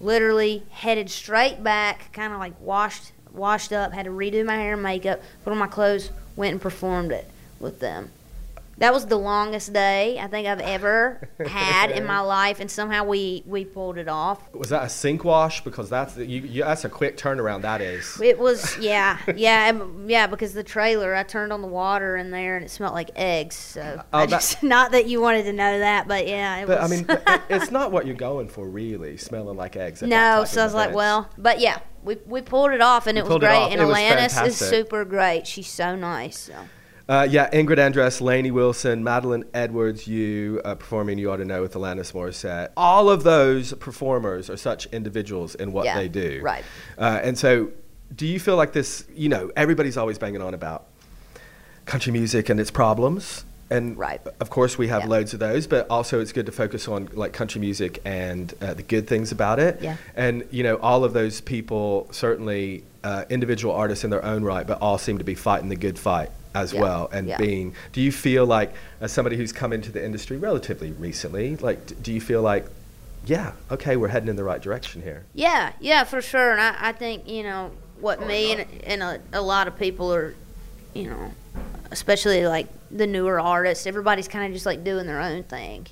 Literally 0.00 0.62
headed 0.70 1.10
straight 1.10 1.62
back, 1.62 2.12
kind 2.12 2.32
of 2.32 2.38
like 2.38 2.58
washed 2.60 3.12
washed 3.32 3.72
up, 3.72 3.92
had 3.92 4.04
to 4.04 4.12
redo 4.12 4.44
my 4.46 4.54
hair 4.54 4.74
and 4.74 4.82
makeup, 4.82 5.20
put 5.42 5.50
on 5.50 5.58
my 5.58 5.66
clothes, 5.66 6.10
went 6.36 6.52
and 6.52 6.60
performed 6.60 7.10
it 7.10 7.28
with 7.58 7.80
them. 7.80 8.10
That 8.78 8.92
was 8.92 9.06
the 9.06 9.16
longest 9.18 9.72
day 9.72 10.18
I 10.18 10.26
think 10.26 10.46
I've 10.48 10.60
ever 10.60 11.28
had 11.46 11.90
in 11.90 12.04
my 12.06 12.20
life, 12.20 12.60
and 12.60 12.70
somehow 12.70 13.04
we, 13.04 13.42
we 13.46 13.64
pulled 13.64 13.98
it 13.98 14.08
off. 14.08 14.52
Was 14.54 14.70
that 14.70 14.82
a 14.84 14.88
sink 14.88 15.24
wash? 15.24 15.62
Because 15.62 15.88
that's 15.90 16.16
you, 16.16 16.40
you, 16.40 16.62
that's 16.64 16.84
a 16.84 16.88
quick 16.88 17.16
turnaround. 17.16 17.62
That 17.62 17.80
is. 17.80 18.20
It 18.20 18.38
was 18.38 18.76
yeah 18.78 19.18
yeah 19.36 19.68
and- 19.68 20.10
yeah 20.10 20.26
because 20.26 20.54
the 20.54 20.64
trailer 20.64 21.14
I 21.14 21.22
turned 21.22 21.52
on 21.52 21.62
the 21.62 21.68
water 21.68 22.16
in 22.16 22.30
there 22.30 22.56
and 22.56 22.64
it 22.64 22.68
smelled 22.70 22.94
like 22.94 23.10
eggs. 23.16 23.54
So 23.56 24.02
Oh, 24.12 24.26
that- 24.26 24.56
not 24.62 24.92
that 24.92 25.06
you 25.06 25.20
wanted 25.20 25.44
to 25.44 25.52
know 25.52 25.78
that, 25.78 26.08
but 26.08 26.26
yeah, 26.26 26.56
it 26.58 26.66
But 26.66 26.80
I 26.82 26.88
mean, 26.88 27.06
it- 27.08 27.42
it's 27.48 27.70
not 27.70 27.92
what 27.92 28.06
you're 28.06 28.16
going 28.28 28.48
for, 28.48 28.66
really. 28.68 29.16
Smelling 29.16 29.56
like 29.56 29.76
eggs. 29.76 30.02
no, 30.02 30.44
so 30.44 30.60
I 30.60 30.64
was 30.64 30.74
like, 30.74 30.94
well, 30.94 31.30
but 31.38 31.60
yeah, 31.60 31.78
we 32.02 32.16
we 32.26 32.42
pulled 32.42 32.72
it 32.72 32.80
off 32.80 33.06
and 33.06 33.16
You 33.16 33.20
it 33.20 33.24
was 33.24 33.30
pulled 33.30 33.44
it 33.44 33.46
great. 33.46 33.72
And 33.72 33.80
It 33.80 33.84
Alanis 33.86 34.46
is 34.46 34.56
super 34.56 35.04
great. 35.04 35.46
She's 35.46 35.68
so 35.68 35.94
nice. 35.96 36.38
So. 36.38 36.54
Uh, 37.06 37.26
yeah, 37.30 37.50
Ingrid 37.50 37.76
Andress, 37.76 38.22
Lainey 38.22 38.50
Wilson, 38.50 39.04
Madeline 39.04 39.44
Edwards, 39.52 40.08
you 40.08 40.62
uh, 40.64 40.74
performing 40.74 41.18
You 41.18 41.30
Ought 41.30 41.36
to 41.36 41.44
Know 41.44 41.60
with 41.60 41.74
Alanis 41.74 42.12
Morissette. 42.12 42.70
All 42.78 43.10
of 43.10 43.24
those 43.24 43.74
performers 43.74 44.48
are 44.48 44.56
such 44.56 44.86
individuals 44.86 45.54
in 45.54 45.72
what 45.72 45.84
Yeah, 45.84 45.96
they 45.98 46.08
do. 46.08 46.40
right. 46.42 46.64
Uh, 46.96 47.20
and 47.22 47.36
so, 47.36 47.68
do 48.16 48.26
you 48.26 48.40
feel 48.40 48.56
like 48.56 48.72
this, 48.72 49.04
you 49.14 49.28
know, 49.28 49.50
everybody's 49.54 49.98
always 49.98 50.18
banging 50.18 50.40
on 50.40 50.54
about 50.54 50.86
country 51.84 52.10
music 52.12 52.48
and 52.48 52.58
its 52.58 52.70
problems. 52.70 53.44
And 53.70 53.98
Right. 53.98 54.20
of 54.40 54.48
course, 54.48 54.78
we 54.78 54.88
have 54.88 55.02
Yeah. 55.02 55.08
loads 55.08 55.34
of 55.34 55.40
those, 55.40 55.66
but 55.66 55.86
also 55.90 56.20
it's 56.20 56.32
good 56.32 56.46
to 56.46 56.52
focus 56.52 56.88
on 56.88 57.10
like 57.12 57.32
country 57.34 57.60
music 57.60 58.00
and 58.06 58.54
uh, 58.62 58.72
the 58.72 58.82
good 58.82 59.06
things 59.06 59.30
about 59.32 59.58
it. 59.58 59.78
Yeah. 59.82 59.96
And 60.16 60.44
you 60.50 60.62
know, 60.62 60.76
all 60.76 61.04
of 61.04 61.12
those 61.12 61.42
people 61.42 62.08
certainly 62.12 62.84
uh, 63.02 63.24
individual 63.28 63.74
artists 63.74 64.04
in 64.04 64.08
their 64.10 64.24
own 64.24 64.42
right, 64.44 64.66
but 64.66 64.78
all 64.80 64.96
seem 64.96 65.18
to 65.18 65.24
be 65.24 65.34
fighting 65.34 65.68
the 65.68 65.76
good 65.76 65.98
fight 65.98 66.30
as 66.54 66.72
Yeah. 66.72 66.80
well. 66.80 67.08
And 67.12 67.28
Yeah. 67.28 67.36
being, 67.36 67.74
do 67.92 68.00
you 68.00 68.12
feel 68.12 68.46
like 68.46 68.72
as 69.00 69.12
somebody 69.12 69.36
who's 69.36 69.52
come 69.52 69.72
into 69.72 69.90
the 69.90 70.04
industry 70.04 70.36
relatively 70.36 70.92
recently, 70.92 71.56
like, 71.56 72.02
do 72.02 72.12
you 72.12 72.20
feel 72.20 72.42
like, 72.42 72.66
yeah, 73.26 73.52
okay, 73.70 73.96
we're 73.96 74.08
heading 74.08 74.28
in 74.28 74.36
the 74.36 74.44
right 74.44 74.60
direction 74.62 75.02
here? 75.02 75.24
Yeah, 75.34 75.72
yeah, 75.80 76.04
for 76.04 76.22
sure. 76.22 76.52
And 76.52 76.60
I, 76.60 76.76
I 76.80 76.92
think, 76.92 77.28
you 77.28 77.42
know, 77.42 77.70
what 78.00 78.26
me 78.26 78.52
and, 78.52 78.66
and 78.84 79.02
a, 79.02 79.20
a 79.32 79.40
lot 79.40 79.66
of 79.66 79.78
people 79.78 80.12
are, 80.14 80.34
you 80.94 81.10
know, 81.10 81.32
especially 81.90 82.46
like 82.46 82.66
the 82.90 83.06
newer 83.06 83.40
artists, 83.40 83.86
everybody's 83.86 84.28
kind 84.28 84.46
of 84.46 84.52
just 84.52 84.66
like 84.66 84.84
doing 84.84 85.06
their 85.06 85.20
own 85.20 85.42
thing. 85.44 85.86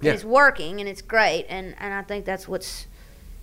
Yeah. 0.00 0.10
And 0.10 0.14
it's 0.16 0.24
working 0.24 0.80
and 0.80 0.88
it's 0.88 1.02
great. 1.02 1.46
And, 1.48 1.74
and 1.78 1.92
I 1.92 2.02
think 2.02 2.24
that's 2.24 2.46
what's, 2.46 2.86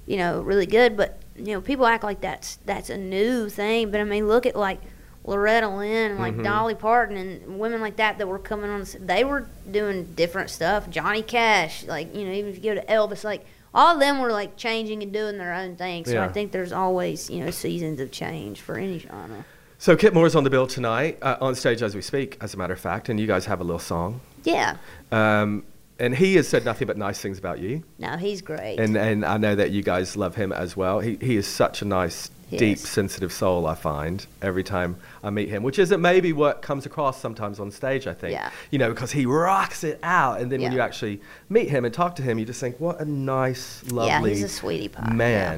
you 0.06 0.18
know, 0.18 0.42
really 0.42 0.66
good. 0.66 0.96
But, 0.96 1.20
you 1.36 1.54
know, 1.54 1.62
people 1.62 1.86
act 1.86 2.04
like 2.04 2.22
that's, 2.22 2.58
that's 2.66 2.90
a 2.90 2.98
new 2.98 3.50
thing. 3.50 3.92
But 3.92 4.00
I 4.00 4.04
mean, 4.06 4.28
look 4.28 4.46
at 4.46 4.56
like 4.56 4.80
Loretta 5.25 5.70
Lynn 5.70 6.20
like 6.20 6.36
Mhm. 6.36 6.44
Dolly 6.44 6.75
Parton 6.75 7.16
and 7.18 7.60
women 7.60 7.80
like 7.81 7.96
that 7.96 8.18
that 8.18 8.28
were 8.28 8.40
coming 8.40 8.70
on. 8.70 8.86
They 9.00 9.24
were 9.24 9.46
doing 9.72 10.06
different 10.15 10.50
stuff. 10.50 10.89
Johnny 10.89 11.22
Cash, 11.22 11.86
like, 11.86 12.13
you 12.15 12.25
know, 12.25 12.32
even 12.34 12.51
if 12.51 12.58
you 12.58 12.74
go 12.74 12.75
to 12.80 12.86
Elvis, 12.88 13.24
like, 13.24 13.46
all 13.74 13.94
of 13.96 14.00
them 14.00 14.20
were 14.20 14.32
like 14.32 14.56
changing 14.58 15.01
and 15.01 15.12
doing 15.13 15.38
their 15.38 15.53
own 15.53 15.75
thing. 15.77 16.06
So 16.06 16.13
Yeah. 16.13 16.25
I 16.25 16.27
think 16.27 16.51
there's 16.51 16.72
always, 16.74 17.30
you 17.30 17.44
know, 17.44 17.51
seasons 17.51 18.00
of 18.00 18.12
change 18.12 18.60
for 18.62 18.75
any 18.77 19.00
genre. 19.00 19.46
So 19.80 19.96
Kip 19.96 20.13
Moore's 20.13 20.36
on 20.36 20.44
the 20.44 20.50
bill 20.50 20.68
tonight, 20.68 21.18
uh, 21.22 21.36
on 21.42 21.56
stage 21.56 21.82
as 21.82 21.96
we 21.96 22.01
speak, 22.01 22.38
as 22.39 22.53
a 22.53 22.58
matter 22.58 22.74
of 22.74 22.80
fact, 22.80 23.10
and 23.10 23.20
you 23.20 23.27
guys 23.27 23.46
have 23.46 23.60
a 23.60 23.63
little 23.63 23.80
song. 23.80 24.22
Yeah. 24.44 24.75
Um, 25.12 25.63
and 26.00 26.15
he 26.15 26.36
has 26.36 26.48
said 26.48 26.65
nothing 26.65 26.88
but 26.88 26.98
nice 26.98 27.20
things 27.20 27.38
about 27.39 27.60
you. 27.60 27.84
No, 28.00 28.18
he's 28.18 28.42
great. 28.42 28.80
And 28.80 28.96
and 28.98 29.24
I 29.25 29.38
know 29.38 29.56
that 29.56 29.72
you 29.72 29.82
guys 29.84 30.15
love 30.18 30.36
him 30.36 30.51
as 30.51 30.75
well. 30.77 31.00
He 31.00 31.18
he 31.22 31.36
is 31.38 31.48
such 31.48 31.82
a 31.82 31.86
nice, 31.86 32.30
Deep, 32.57 32.77
sensitive 32.77 33.31
soul. 33.31 33.65
I 33.67 33.75
find 33.75 34.25
every 34.41 34.63
time 34.63 34.98
I 35.24 35.29
meet 35.29 35.50
him, 35.50 35.63
which 35.63 35.79
isn't 35.79 36.01
maybe 36.01 36.33
what 36.33 36.62
comes 36.62 36.86
across 36.86 37.19
sometimes 37.19 37.60
on 37.60 37.72
stage. 37.72 38.07
I 38.07 38.13
think, 38.13 38.33
Yeah. 38.33 38.50
you 38.72 38.79
know, 38.79 38.89
because 38.89 39.12
he 39.12 39.25
rocks 39.25 39.83
it 39.83 40.00
out, 40.03 40.41
and 40.41 40.51
then 40.51 40.62
when 40.62 40.72
you 40.72 40.79
actually 40.81 41.22
meet 41.50 41.69
him 41.69 41.86
and 41.86 41.93
talk 41.93 42.15
to 42.17 42.22
him, 42.22 42.38
you 42.39 42.45
just 42.45 42.60
think, 42.60 42.79
what 42.79 43.00
a 43.00 43.05
nice, 43.05 43.83
lovely 43.91 44.31
yeah, 44.31 44.36
he's 44.36 44.43
a 44.43 44.50
sweetie 44.50 44.88
pie. 44.88 45.03
yeah. 45.17 45.57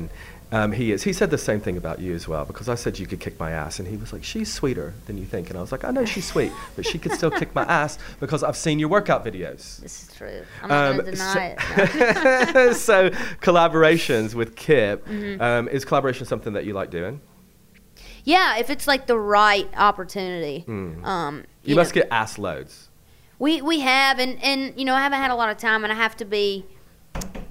Um, 0.56 0.72
he 0.72 0.92
is. 0.94 1.04
He 1.04 1.12
said 1.12 1.32
the 1.32 1.38
same 1.38 1.60
thing 1.60 1.76
about 1.76 2.00
you 2.00 2.14
as 2.16 2.28
well 2.28 2.46
because 2.46 2.70
I 2.70 2.76
said 2.76 2.98
you 2.98 3.06
could 3.08 3.20
kick 3.20 3.38
my 3.40 3.52
ass, 3.52 3.78
and 3.80 3.88
he 3.88 3.98
was 3.98 4.14
like, 4.14 4.24
"She's 4.24 4.52
sweeter 4.54 4.94
than 5.06 5.18
you 5.18 5.26
think," 5.26 5.50
and 5.50 5.58
I 5.58 5.62
was 5.62 5.72
like, 5.72 5.84
"I 5.84 5.92
know 5.92 6.06
she's 6.06 6.26
sweet, 6.28 6.52
but 6.78 6.86
she 6.86 6.98
could 6.98 7.12
still 7.12 7.32
kick 7.32 7.54
my 7.54 7.64
ass 7.64 7.98
because 8.22 8.42
I've 8.42 8.56
seen 8.56 8.80
your 8.80 8.88
workout 8.90 9.26
videos." 9.26 9.80
This 9.82 10.04
is 10.04 10.14
true. 10.16 10.42
I'm 10.64 10.70
not 10.70 10.88
Um, 10.92 10.98
going 10.98 11.06
to 11.08 11.12
deny 11.12 11.56
it. 11.60 12.56
No. 12.56 12.72
so 12.90 13.10
collaborations 13.42 14.34
with 14.34 14.56
Kip 14.56 15.06
Mm-hmm. 15.08 15.42
um, 15.42 15.68
is 15.68 15.84
collaboration 15.84 16.26
something 16.26 16.54
that 16.54 16.64
you 16.66 16.74
like 16.74 16.90
doing? 16.90 17.20
Yeah, 18.24 18.58
if 18.58 18.70
it's 18.70 18.88
like 18.88 19.08
the 19.08 19.20
right 19.20 19.68
opportunity. 19.76 20.62
Hmm. 20.62 21.04
Um, 21.04 21.44
You, 21.64 21.76
know, 21.76 21.82
must 21.82 21.94
get 21.94 22.08
ass 22.12 22.38
loads. 22.38 22.90
We 23.40 23.62
we 23.62 23.82
have, 23.82 24.20
and 24.20 24.42
and 24.42 24.74
you 24.80 24.86
know, 24.86 24.96
I 24.96 25.02
haven't 25.02 25.20
had 25.20 25.32
a 25.32 25.36
lot 25.36 25.50
of 25.50 25.58
time, 25.58 25.84
and 25.84 25.92
I 25.92 25.96
have 25.98 26.16
to 26.18 26.26
be 26.26 26.66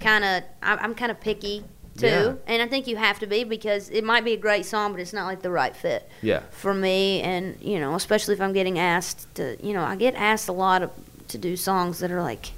kind 0.00 0.24
of. 0.24 0.42
I'm 0.62 0.94
kind 0.94 1.10
of 1.10 1.20
picky 1.20 1.64
too, 1.96 2.06
Yeah. 2.06 2.34
and 2.46 2.60
I 2.62 2.66
think 2.66 2.86
you 2.86 2.96
have 2.96 3.18
to 3.20 3.26
be 3.26 3.44
because 3.44 3.88
it 3.90 4.02
might 4.04 4.24
be 4.24 4.32
a 4.32 4.36
great 4.36 4.66
song, 4.66 4.92
but 4.92 5.00
it's 5.00 5.12
not 5.12 5.26
like 5.26 5.42
the 5.42 5.50
right 5.50 5.74
fit 5.76 6.08
Yeah. 6.22 6.40
for 6.50 6.74
me. 6.74 7.20
And 7.22 7.56
you 7.60 7.78
know, 7.78 7.94
especially 7.94 8.34
if 8.34 8.40
I'm 8.40 8.52
getting 8.52 8.78
asked 8.78 9.32
to, 9.36 9.56
you 9.64 9.72
know, 9.72 9.82
I 9.84 9.94
get 9.96 10.14
asked 10.14 10.48
a 10.48 10.52
lot 10.52 10.82
of, 10.82 10.90
to 11.28 11.38
do 11.38 11.56
songs 11.56 12.00
that 12.00 12.10
are 12.10 12.22
like 12.22 12.50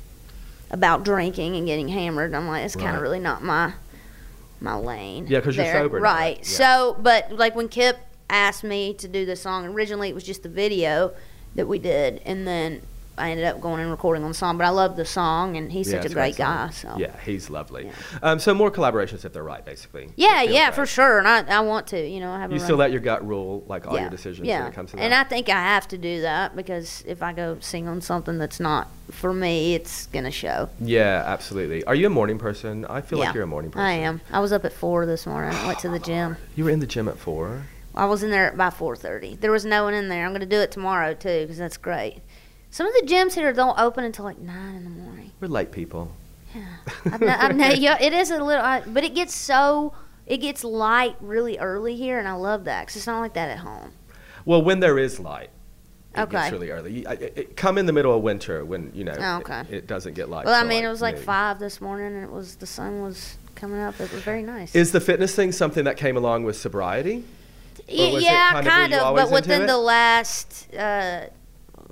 about 0.71 1.05
drinking 1.05 1.55
and 1.57 1.67
getting 1.67 1.89
hammered. 1.89 2.35
I'm 2.35 2.49
like, 2.49 2.65
it's 2.65 2.77
kind 2.77 2.97
of 2.97 3.03
really 3.03 3.21
not 3.21 3.43
my 3.43 3.73
my 4.61 4.75
lane. 4.75 5.27
Yeah, 5.29 5.41
'cause 5.41 5.55
you're 5.57 5.67
sober 5.67 5.99
right? 6.01 6.39
yeah. 6.39 6.45
So, 6.45 6.97
but 7.01 7.31
like 7.33 7.55
when 7.55 7.69
Kip 7.69 7.99
asked 8.31 8.65
me 8.65 8.95
to 8.95 9.07
do 9.07 9.27
the 9.27 9.37
song, 9.37 9.67
originally 9.67 10.09
it 10.09 10.15
was 10.15 10.25
just 10.25 10.43
the 10.43 10.49
video 10.49 11.13
that 11.55 11.69
we 11.69 11.79
did, 11.79 12.21
and 12.25 12.47
then 12.47 12.81
I 13.19 13.31
ended 13.31 13.47
up 13.47 13.61
going 13.61 13.81
and 13.81 13.91
recording 13.91 14.23
on 14.23 14.31
the 14.31 14.35
song. 14.35 14.59
But 14.59 14.67
I 14.67 14.71
love 14.71 14.97
the 14.97 15.05
song, 15.05 15.57
and 15.57 15.73
he's 15.73 15.89
Yeah, 15.89 15.99
such 15.99 16.03
a 16.03 16.07
it's 16.07 16.15
great 16.15 16.37
guy. 16.37 16.71
So 16.71 16.95
Yeah, 16.99 17.19
he's 17.21 17.51
lovely. 17.51 17.91
Um, 18.23 18.39
so 18.39 18.55
more 18.55 18.71
collaborations 18.71 19.25
if 19.25 19.33
they're 19.33 19.43
right, 19.43 19.65
basically. 19.65 20.11
yeah, 20.17 20.43
yeah, 20.43 20.67
right. 20.67 20.75
for 20.75 20.87
sure. 20.87 21.19
And 21.19 21.27
I, 21.27 21.59
I 21.59 21.61
want 21.61 21.87
to, 21.89 22.07
you 22.09 22.21
know, 22.21 22.31
I 22.31 22.41
have. 22.41 22.53
You 22.53 22.59
still 22.59 22.77
let 22.77 22.91
your 22.91 23.01
gut 23.01 23.27
rule 23.27 23.65
like 23.67 23.87
all 23.87 23.95
yeah, 23.95 24.03
your 24.03 24.11
decisions 24.11 24.47
yeah. 24.47 24.61
when 24.61 24.73
it 24.73 24.75
comes 24.75 24.91
to 24.91 24.97
that. 24.97 25.03
And 25.03 25.15
I 25.15 25.25
think 25.25 25.49
I 25.49 25.53
have 25.61 25.89
to 25.89 25.99
do 25.99 26.21
that 26.23 26.55
because 26.57 27.03
if 27.07 27.23
I 27.23 27.33
go 27.33 27.59
sing 27.61 27.89
on 27.89 28.01
something 28.01 28.39
that's 28.39 28.61
not 28.61 28.89
for 29.11 29.33
me, 29.33 29.75
it's 29.75 30.07
gonna 30.07 30.31
show. 30.31 30.69
yeah, 30.81 31.23
absolutely. 31.27 31.85
Are 31.85 31.95
you 31.95 32.07
a 32.07 32.11
morning 32.11 32.39
person? 32.39 32.85
I 32.87 33.01
feel 33.01 33.19
yeah, 33.19 33.27
like 33.27 33.35
you're 33.35 33.45
a 33.45 33.47
morning 33.47 33.71
person. 33.71 33.87
I 33.87 33.93
am. 33.93 34.21
I 34.33 34.41
was 34.41 34.53
up 34.53 34.65
at 34.65 34.73
four 34.73 35.07
this 35.07 35.27
morning. 35.27 35.55
I 35.55 35.67
went 35.67 35.79
to 35.81 35.89
the 35.89 35.99
gym. 36.01 36.37
You 36.57 36.65
were 36.65 36.71
in 36.71 36.81
the 36.81 36.87
gym 36.87 37.07
at 37.09 37.19
four. 37.19 37.65
I 37.95 38.07
was 38.07 38.23
in 38.23 38.31
there 38.31 38.53
by 38.53 38.71
four 38.71 38.97
thirty. 38.97 39.37
There 39.37 39.51
was 39.51 39.65
no 39.65 39.85
one 39.85 39.95
in 39.95 40.09
there. 40.09 40.27
I'm 40.27 40.33
gonna 40.33 40.47
do 40.47 40.61
it 40.61 40.71
tomorrow 40.71 41.15
too 41.15 41.43
because 41.43 41.59
that's 41.59 41.77
great. 41.77 42.21
Some 42.77 42.87
of 42.89 42.93
the 42.93 43.07
gyms 43.07 43.33
here 43.33 43.55
don't 43.55 43.79
open 43.79 44.05
until 44.05 44.27
like 44.27 44.39
nine 44.39 44.75
in 44.75 44.85
the 44.85 44.91
morning. 44.91 45.33
We're 45.41 45.49
late 45.49 45.73
people. 45.73 46.13
Yeah, 46.55 46.63
I've 47.07 47.21
no, 47.23 47.27
I've 47.29 47.57
no, 47.57 47.69
yeah, 47.71 47.97
it 47.99 48.13
is 48.13 48.31
a 48.31 48.37
little, 48.37 48.63
I, 48.63 48.83
but 48.83 49.03
it 49.03 49.15
gets 49.15 49.35
so 49.35 49.95
it 50.27 50.43
gets 50.43 50.63
light 50.63 51.17
really 51.23 51.57
early 51.59 51.97
here, 51.97 52.19
and 52.19 52.29
I 52.29 52.35
love 52.35 52.65
that 52.65 52.83
because 52.83 52.97
it's 52.97 53.07
not 53.07 53.21
like 53.21 53.33
that 53.33 53.49
at 53.49 53.61
home. 53.61 53.93
Well, 54.45 54.61
when 54.63 54.81
there 54.81 54.99
is 54.99 55.19
light, 55.19 55.49
it 56.15 56.21
Okay. 56.21 56.33
gets 56.33 56.53
really 56.53 56.71
early. 56.71 56.93
You- 56.99 57.05
I- 57.09 57.13
It, 57.15 57.33
it- 57.37 57.57
come 57.57 57.79
in 57.79 57.87
the 57.87 57.95
middle 57.95 58.15
of 58.15 58.23
winter 58.23 58.63
when 58.63 58.93
you 58.95 59.05
know 59.05 59.15
Oh, 59.19 59.37
it- 59.39 59.41
okay. 59.51 59.63
it, 59.71 59.87
doesn't 59.87 60.13
get 60.13 60.29
light. 60.29 60.45
Well, 60.45 60.63
I 60.63 60.63
mean, 60.69 60.85
it 60.85 60.89
was 60.89 61.01
like 61.01 61.15
noon. 61.15 61.25
five 61.25 61.59
this 61.59 61.81
morning, 61.81 62.15
and 62.15 62.25
it 62.25 62.31
was 62.31 62.57
the 62.57 62.67
sun 62.67 63.01
was 63.01 63.39
coming 63.55 63.81
up. 63.81 63.99
It 63.99 64.13
was 64.13 64.21
very 64.21 64.43
nice. 64.43 64.75
Is 64.75 64.93
the 64.93 65.01
fitness 65.01 65.35
thing 65.35 65.51
something 65.51 65.85
that 65.85 65.97
came 65.97 66.19
along 66.19 66.45
with 66.45 66.59
sobriety? 66.59 67.25
It 67.89 68.21
yeah, 68.21 68.53
kind 68.53 68.67
of 68.67 68.71
kind 68.71 68.93
you 68.93 68.99
of, 68.99 69.17
but 69.17 69.31
within 69.31 69.65
the 69.65 69.79
last 69.79 70.71
uh, 70.75 71.29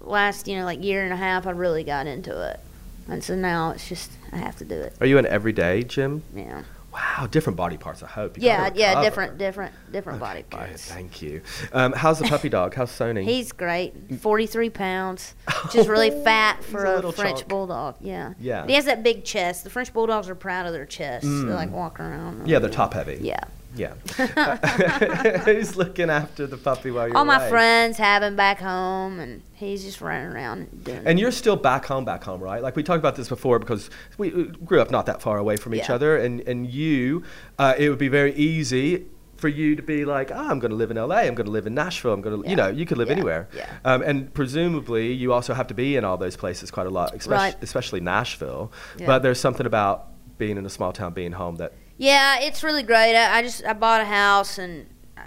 last 0.07 0.49
you 0.49 0.57
know 0.59 0.65
like 0.65 0.83
year 0.83 1.05
and 1.05 1.13
a 1.13 1.17
half, 1.17 1.47
I 1.47 1.51
really 1.51 1.85
got 1.85 2.07
into 2.07 2.51
it, 2.51 2.61
and 3.09 3.23
so 3.23 3.35
now 3.35 3.71
it's 3.71 3.89
just 3.89 4.11
I 4.33 4.37
have 4.37 4.57
to 4.59 4.65
do 4.65 4.75
it. 4.75 4.95
Are 5.01 5.07
you 5.07 5.19
an 5.19 5.27
everyday 5.27 5.83
gym? 5.83 6.23
Yeah, 6.35 6.63
Wow, 6.95 7.27
different 7.29 7.57
body 7.57 7.77
parts. 7.77 8.05
I 8.05 8.07
hope. 8.07 8.37
You 8.37 8.47
yeah, 8.47 8.71
yeah. 8.73 9.03
Different, 9.03 9.37
different, 9.37 9.75
different 9.91 10.21
body 10.21 10.41
Okay, 10.41 10.49
good, 10.51 10.57
parts. 10.59 10.85
Thank 10.85 11.23
you. 11.23 11.43
Um, 11.73 11.93
how's 11.93 12.21
the 12.21 12.29
puppy 12.29 12.49
dog? 12.49 12.73
How's 12.75 12.93
Sony? 12.93 13.25
He's 13.29 13.51
great. 13.51 14.21
Forty-three 14.21 14.71
pounds, 14.71 15.35
just 15.73 15.89
really 15.89 16.11
fat 16.11 16.63
for 16.63 16.85
a 16.85 17.01
a, 17.05 17.13
French 17.13 17.39
chunk. 17.39 17.49
bulldog. 17.49 17.97
Yeah, 18.01 18.35
Yeah. 18.39 18.61
But 18.61 18.71
he 18.71 18.77
has 18.77 18.85
that 18.85 19.03
big 19.03 19.25
chest. 19.25 19.65
The 19.65 19.71
French 19.71 19.93
bulldogs 19.93 20.29
are 20.29 20.37
proud 20.37 20.67
of 20.67 20.73
their 20.73 20.87
chest. 20.87 21.27
They 21.27 21.53
like 21.53 21.73
walking 21.73 22.05
around. 22.05 22.47
yeah, 22.47 22.61
they're 22.61 22.71
top 22.71 22.95
heavy. 22.95 23.19
Yeah. 23.21 23.43
Yeah. 23.77 23.95
Who's 25.45 25.77
looking 25.77 26.11
after 26.11 26.47
the 26.47 26.57
puppy 26.57 26.91
while 26.91 27.07
you're 27.09 27.17
away? 27.17 27.19
All 27.19 27.25
my 27.25 27.37
away? 27.39 27.51
friends 27.51 27.97
have 27.99 28.23
him 28.23 28.37
back 28.37 28.59
home, 28.61 29.19
and 29.21 29.43
he's 29.55 29.85
just 29.85 30.01
running 30.01 30.29
around 30.33 30.85
doing. 30.85 31.03
And 31.05 31.19
you're 31.19 31.31
still 31.33 31.57
back 31.57 31.85
home, 31.87 32.05
back 32.05 32.25
home, 32.25 32.41
right? 32.41 32.63
Like 32.63 32.77
we 32.77 32.83
talked 32.83 32.99
about 32.99 33.17
this 33.17 33.29
before 33.29 33.59
because 33.59 33.91
we 34.19 34.31
grew 34.65 34.81
up 34.81 34.91
not 34.91 35.07
that 35.07 35.21
far 35.23 35.39
away 35.39 35.57
from 35.57 35.75
each 35.75 35.89
Yeah. 35.89 35.95
other, 35.97 36.17
and 36.17 36.41
and 36.43 36.67
you, 36.71 37.23
uh, 37.59 37.75
it 37.79 37.89
would 37.89 37.99
be 37.99 38.09
very 38.09 38.35
easy 38.35 39.07
for 39.37 39.49
you 39.49 39.75
to 39.77 39.83
be 39.83 40.05
like, 40.05 40.31
ah, 40.33 40.49
I'm 40.49 40.59
going 40.59 40.71
to 40.71 40.77
live 40.77 40.91
in 40.91 40.97
LA, 40.97 41.17
I'm 41.17 41.35
going 41.35 41.47
to 41.47 41.51
live 41.53 41.67
in 41.67 41.75
Nashville, 41.75 42.13
I'm 42.15 42.23
going 42.23 42.43
to, 42.45 42.49
you 42.49 42.57
know, 42.57 42.69
you 42.69 42.87
could 42.87 42.97
live 42.97 43.09
Yeah. 43.09 43.15
anywhere. 43.15 43.49
Yeah. 43.55 43.69
Um, 43.85 44.01
and 44.03 44.33
presumably, 44.33 45.13
you 45.13 45.33
also 45.33 45.53
have 45.53 45.67
to 45.67 45.75
be 45.75 45.97
in 45.97 46.05
all 46.05 46.17
those 46.17 46.37
places 46.37 46.71
quite 46.71 46.87
a 46.87 46.91
lot, 46.91 47.13
especially, 47.15 47.35
Right. 47.37 47.57
especially 47.63 48.01
Nashville. 48.01 48.73
Yeah. 48.97 49.07
But 49.07 49.23
there's 49.23 49.41
something 49.41 49.67
about 49.67 50.07
being 50.39 50.57
in 50.57 50.65
a 50.65 50.71
small 50.71 50.93
town, 50.93 51.13
being 51.13 51.33
home 51.33 51.57
that 51.57 51.73
Yeah, 51.97 52.41
it's 52.41 52.63
really 52.63 52.83
great. 52.83 53.17
I, 53.17 53.39
I 53.39 53.43
just 53.43 53.65
I 53.65 53.73
bought 53.73 54.01
a 54.01 54.05
house 54.05 54.59
and 54.59 54.87
I, 55.17 55.27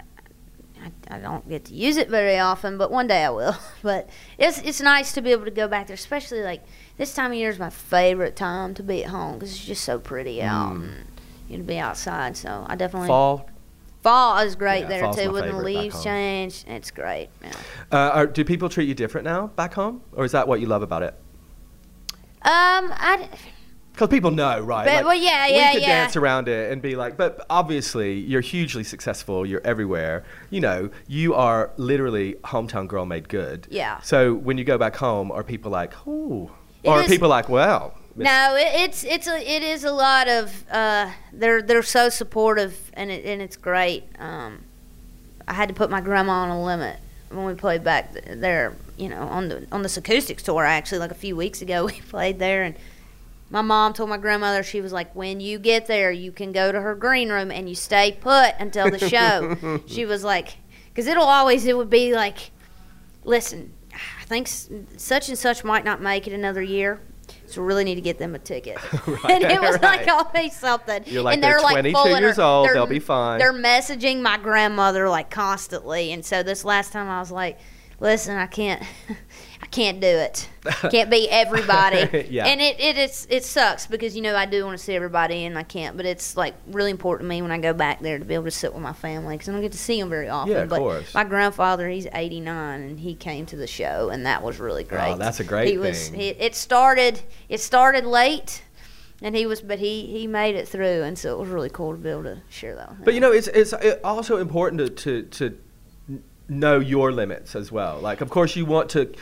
I, 0.82 1.16
I 1.16 1.18
don't 1.18 1.48
get 1.48 1.64
to 1.66 1.74
use 1.74 1.96
it 1.96 2.08
very 2.08 2.38
often, 2.38 2.76
but 2.76 2.90
one 2.90 3.06
day 3.06 3.24
I 3.24 3.30
will. 3.30 3.56
But 3.82 4.10
it's 4.38 4.58
it's 4.58 4.80
nice 4.80 5.12
to 5.12 5.22
be 5.22 5.32
able 5.32 5.44
to 5.44 5.50
go 5.50 5.68
back 5.68 5.86
there, 5.86 5.94
especially 5.94 6.42
like 6.42 6.62
this 6.98 7.14
time 7.14 7.30
of 7.30 7.38
year 7.38 7.48
is 7.48 7.58
my 7.58 7.70
favorite 7.70 8.36
time 8.36 8.74
to 8.74 8.82
be 8.82 9.04
at 9.04 9.10
home 9.10 9.34
because 9.34 9.50
it's 9.52 9.64
just 9.64 9.84
so 9.84 9.98
pretty 9.98 10.42
out 10.42 10.72
and 10.74 11.06
you 11.48 11.56
know, 11.56 11.62
to 11.62 11.66
be 11.66 11.78
outside. 11.78 12.36
So 12.36 12.66
I 12.68 12.76
definitely 12.76 13.08
fall. 13.08 13.48
fall 14.02 14.38
is 14.38 14.56
great 14.56 14.82
Yeah, 14.82 14.88
there 14.88 15.12
too 15.12 15.32
when 15.32 15.48
the 15.48 15.62
leaves 15.62 16.02
change. 16.04 16.64
It's 16.66 16.90
great. 16.90 17.28
Yeah. 17.42 17.52
Uh, 17.90 17.96
are, 18.10 18.26
do 18.26 18.44
people 18.44 18.68
treat 18.68 18.88
you 18.88 18.94
different 18.94 19.24
now 19.24 19.46
back 19.48 19.74
home, 19.74 20.02
or 20.12 20.24
is 20.24 20.32
that 20.32 20.46
what 20.46 20.60
you 20.60 20.66
love 20.66 20.82
about 20.82 21.02
it? 21.02 21.14
Um, 22.42 22.92
I 22.94 23.28
Because 23.98 24.10
people 24.10 24.30
know, 24.30 24.60
right? 24.60 24.86
But- 24.86 25.04
well, 25.06 25.14
yeah, 25.14 25.48
yeah, 25.48 25.68
We 25.70 25.72
could 25.74 25.82
yeah. 25.82 26.02
dance 26.04 26.14
around 26.14 26.46
it 26.46 26.70
and 26.70 26.80
be 26.80 26.94
like, 26.94 27.16
but 27.16 27.44
obviously 27.50 28.14
you're 28.20 28.40
hugely 28.40 28.84
successful. 28.84 29.44
You're 29.44 29.60
everywhere. 29.64 30.22
You 30.50 30.60
know, 30.60 30.90
you 31.08 31.34
are 31.34 31.72
literally 31.78 32.34
hometown 32.44 32.86
girl 32.86 33.06
made 33.06 33.28
good. 33.28 33.66
Yeah. 33.70 33.98
So 34.02 34.34
when 34.34 34.56
you 34.56 34.62
go 34.62 34.78
back 34.78 34.94
home, 34.94 35.32
are 35.32 35.42
people 35.42 35.72
like, 35.72 35.92
ooh, 36.06 36.48
It 36.84 36.88
or 36.88 36.98
are 36.98 37.02
is- 37.02 37.08
people 37.08 37.28
like, 37.28 37.48
well, 37.48 37.94
No, 38.14 38.54
it, 38.56 38.68
it's 38.82 39.02
it's 39.02 39.26
a 39.26 39.36
it 39.38 39.64
is 39.64 39.82
a 39.82 39.90
lot 39.92 40.28
of 40.28 40.64
uh, 40.70 41.10
they're 41.32 41.60
they're 41.60 41.82
so 41.82 42.08
supportive 42.08 42.92
and 42.94 43.10
it, 43.10 43.24
and 43.24 43.42
it's 43.42 43.56
great. 43.56 44.04
Um, 44.20 44.62
I 45.48 45.54
had 45.54 45.68
to 45.70 45.74
put 45.74 45.90
my 45.90 46.00
grandma 46.00 46.34
on 46.44 46.50
a 46.50 46.64
limit 46.64 47.00
when 47.30 47.46
we 47.46 47.54
played 47.54 47.82
back 47.82 48.12
there. 48.28 48.74
You 48.96 49.08
know, 49.08 49.22
on 49.22 49.48
the 49.48 49.66
on 49.72 49.82
this 49.82 49.96
acoustics 49.96 50.44
tour 50.44 50.64
actually, 50.64 50.98
like 51.00 51.10
a 51.10 51.20
few 51.26 51.34
weeks 51.34 51.62
ago, 51.62 51.84
we 51.92 52.00
played 52.10 52.38
there 52.38 52.62
and. 52.62 52.76
My 53.50 53.62
mom 53.62 53.94
told 53.94 54.10
my 54.10 54.18
grandmother 54.18 54.62
she 54.62 54.80
was 54.80 54.92
like, 54.92 55.14
"When 55.14 55.40
you 55.40 55.58
get 55.58 55.86
there, 55.86 56.10
you 56.10 56.32
can 56.32 56.52
go 56.52 56.70
to 56.70 56.80
her 56.80 56.94
green 56.94 57.30
room 57.30 57.50
and 57.50 57.68
you 57.68 57.74
stay 57.74 58.12
put 58.12 58.54
until 58.58 58.90
the 58.90 58.98
show." 58.98 59.80
she 59.86 60.04
was 60.04 60.22
like, 60.22 60.58
"Cause 60.94 61.06
it'll 61.06 61.24
always 61.24 61.64
it 61.66 61.76
would 61.76 61.90
be 61.90 62.14
like, 62.14 62.50
listen, 63.24 63.72
I 63.94 64.24
think 64.24 64.48
such 64.48 65.28
and 65.28 65.38
such 65.38 65.64
might 65.64 65.84
not 65.84 66.02
make 66.02 66.26
it 66.26 66.32
another 66.32 66.62
year, 66.62 67.00
so 67.46 67.60
we 67.62 67.66
really 67.66 67.84
need 67.84 67.94
to 67.96 68.00
get 68.00 68.18
them 68.18 68.34
a 68.34 68.38
ticket. 68.38 68.76
and 69.28 69.42
it 69.44 69.60
was 69.60 69.80
like 69.80 70.06
right. 70.06 70.08
always 70.08 70.54
something. 70.54 71.04
You're 71.06 71.22
like, 71.22 71.34
and 71.34 71.42
"They're 71.42 71.60
like 71.60 71.72
22 71.72 71.94
pulling 71.96 72.22
years 72.22 72.36
her- 72.36 72.42
old, 72.42 72.66
they're- 72.66 72.74
they'll 72.74 72.86
be 72.86 72.98
fine." 72.98 73.38
They're 73.38 73.52
messaging 73.52 74.20
my 74.20 74.36
grandmother 74.38 75.08
like 75.08 75.30
constantly, 75.30 76.12
and 76.12 76.24
so 76.24 76.42
this 76.42 76.64
last 76.64 76.92
time 76.92 77.08
I 77.08 77.18
was 77.20 77.30
like, 77.30 77.58
listen, 78.00 78.36
I 78.36 78.46
can't, 78.46 78.82
I 79.60 79.66
can't 79.66 80.00
do 80.00 80.06
it. 80.06 80.48
Can't 80.90 81.10
be 81.10 81.28
everybody. 81.28 82.26
Yeah. 82.28 82.46
And 82.46 82.60
it, 82.60 82.78
it 82.78 82.98
is 82.98 83.26
it 83.30 83.44
sucks 83.44 83.86
because 83.86 84.14
you 84.14 84.22
know 84.22 84.36
I 84.36 84.44
do 84.44 84.64
want 84.64 84.76
to 84.76 84.82
see 84.82 84.94
everybody 84.94 85.44
and 85.46 85.56
I 85.56 85.62
can't, 85.62 85.96
but 85.96 86.04
it's 86.04 86.36
like 86.36 86.54
really 86.66 86.90
important 86.90 87.26
to 87.26 87.28
me 87.28 87.42
when 87.42 87.50
I 87.50 87.58
go 87.58 87.72
back 87.72 88.00
there 88.00 88.18
to 88.18 88.24
be 88.24 88.34
able 88.34 88.44
to 88.44 88.50
sit 88.50 88.72
with 88.72 88.82
my 88.82 88.92
family 88.92 89.36
because 89.36 89.48
I 89.48 89.52
don't 89.52 89.62
get 89.62 89.72
to 89.72 89.78
see 89.78 89.98
them 89.98 90.10
very 90.10 90.28
often. 90.28 90.52
Yeah, 90.52 90.62
of 90.62 90.68
but 90.68 90.78
course. 90.78 91.14
my 91.14 91.24
grandfather, 91.24 91.88
he's 91.88 92.06
89 92.12 92.82
and 92.82 93.00
he 93.00 93.14
came 93.14 93.46
to 93.46 93.56
the 93.56 93.66
show 93.66 94.10
and 94.10 94.26
that 94.26 94.42
was 94.42 94.58
really 94.58 94.84
oh, 94.84 94.88
great. 94.88 95.12
Oh, 95.12 95.16
that's 95.16 95.40
a 95.40 95.44
great 95.44 95.68
he 95.68 95.78
Was, 95.78 96.08
thing. 96.08 96.20
he, 96.20 96.28
it 96.28 96.54
started 96.54 97.20
it 97.48 97.60
started 97.60 98.04
late. 98.04 98.62
And 99.20 99.34
he 99.34 99.46
was, 99.46 99.60
but 99.60 99.80
he 99.80 100.06
he 100.06 100.28
made 100.28 100.54
it 100.54 100.68
through, 100.68 101.02
and 101.02 101.18
so 101.18 101.34
it 101.34 101.40
was 101.40 101.48
really 101.48 101.70
cool 101.70 101.90
to 101.90 101.98
be 101.98 102.08
able 102.08 102.22
to 102.22 102.40
share 102.50 102.76
that. 102.76 102.90
with 102.90 103.04
But 103.04 103.14
you 103.14 103.20
know, 103.20 103.32
it's 103.32 103.48
it's 103.48 103.72
also 104.04 104.36
important 104.36 104.78
to, 104.78 104.90
to 104.90 105.22
to 105.22 105.58
know 106.48 106.78
your 106.78 107.12
limits 107.12 107.54
as 107.54 107.70
well. 107.70 107.98
Like, 108.00 108.20
of 108.22 108.30
course, 108.30 108.56
you 108.56 108.64
want 108.64 108.88
to, 108.90 109.12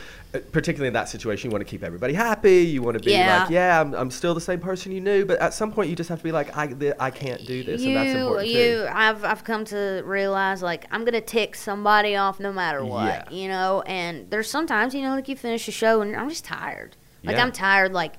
particularly 0.53 0.87
in 0.87 0.93
that 0.93 1.09
situation, 1.09 1.49
you 1.49 1.53
want 1.53 1.65
to 1.65 1.69
keep 1.69 1.83
everybody 1.83 2.13
happy. 2.13 2.59
You 2.63 2.81
want 2.81 2.97
to 2.97 3.03
be 3.03 3.11
Yeah. 3.11 3.41
like, 3.41 3.49
yeah, 3.49 3.81
I'm, 3.81 3.93
I'm 3.93 4.11
still 4.11 4.33
the 4.33 4.39
same 4.41 4.59
person 4.61 4.91
you 4.93 5.01
knew. 5.01 5.25
But 5.25 5.39
at 5.39 5.53
some 5.53 5.71
point, 5.73 5.89
you 5.89 5.95
just 5.95 6.07
have 6.09 6.19
to 6.19 6.23
be 6.23 6.31
like, 6.31 6.55
I 6.57 6.67
th- 6.67 6.93
I 6.99 7.11
can't 7.11 7.45
do 7.45 7.63
this, 7.63 7.83
and 7.83 7.95
that's 7.97 8.15
important 8.17 8.47
you, 8.47 8.53
too. 8.55 8.87
I've 8.91 9.23
I've 9.25 9.43
come 9.43 9.65
to 9.65 10.01
realize 10.05 10.61
like 10.61 10.85
I'm 10.91 11.03
gonna 11.03 11.19
tick 11.21 11.55
somebody 11.55 12.15
off 12.15 12.39
no 12.39 12.53
matter 12.53 12.83
what, 12.85 13.05
Yeah. 13.07 13.29
you 13.29 13.47
know. 13.49 13.81
And 13.85 14.29
there's 14.31 14.49
sometimes 14.49 14.95
you 14.95 15.01
know 15.01 15.11
like 15.15 15.27
you 15.27 15.35
finish 15.35 15.67
a 15.67 15.71
show 15.71 16.01
and 16.01 16.15
I'm 16.15 16.29
just 16.29 16.45
tired. 16.45 16.95
Like 17.23 17.35
Yeah. 17.35 17.43
I'm 17.43 17.51
tired, 17.51 17.91
like 17.91 18.13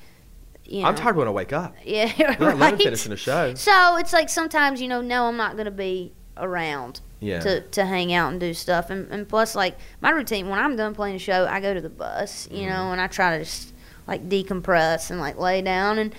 you 0.67 0.83
know. 0.83 0.89
I'm 0.89 0.95
tired 0.97 1.17
when 1.17 1.29
I 1.29 1.31
wake 1.31 1.55
up. 1.55 1.75
Yeah, 1.83 2.13
Let 2.19 2.41
alone 2.41 2.59
right. 2.61 2.77
finishing 2.77 3.13
a 3.13 3.17
show. 3.17 3.55
So 3.55 3.97
it's 3.97 4.13
like 4.13 4.29
sometimes 4.29 4.83
you 4.83 4.89
know, 4.89 5.01
no, 5.01 5.25
I'm 5.29 5.37
not 5.39 5.57
gonna 5.57 5.71
be 5.71 6.13
around 6.37 7.01
Yeah. 7.21 7.41
to 7.41 7.61
to 7.63 7.85
hang 7.85 8.13
out 8.13 8.31
and 8.31 8.41
do 8.41 8.55
stuff. 8.55 8.91
And 8.91 9.11
and 9.11 9.29
plus 9.29 9.55
like 9.55 9.77
my 10.01 10.11
routine 10.11 10.49
when 10.49 10.59
I'm 10.59 10.77
done 10.77 10.95
playing 10.95 11.17
a 11.17 11.19
show, 11.19 11.47
I 11.47 11.61
go 11.61 11.75
to 11.75 11.81
the 11.81 11.89
bus, 11.91 12.49
you 12.51 12.59
Mm-hmm. 12.61 12.69
know, 12.71 12.93
and 12.93 13.01
I 13.01 13.07
try 13.09 13.39
to 13.39 13.45
just 13.45 13.73
like 14.07 14.29
decompress 14.29 15.11
and 15.11 15.21
like 15.21 15.39
lay 15.39 15.63
down 15.63 15.99
and. 15.99 16.15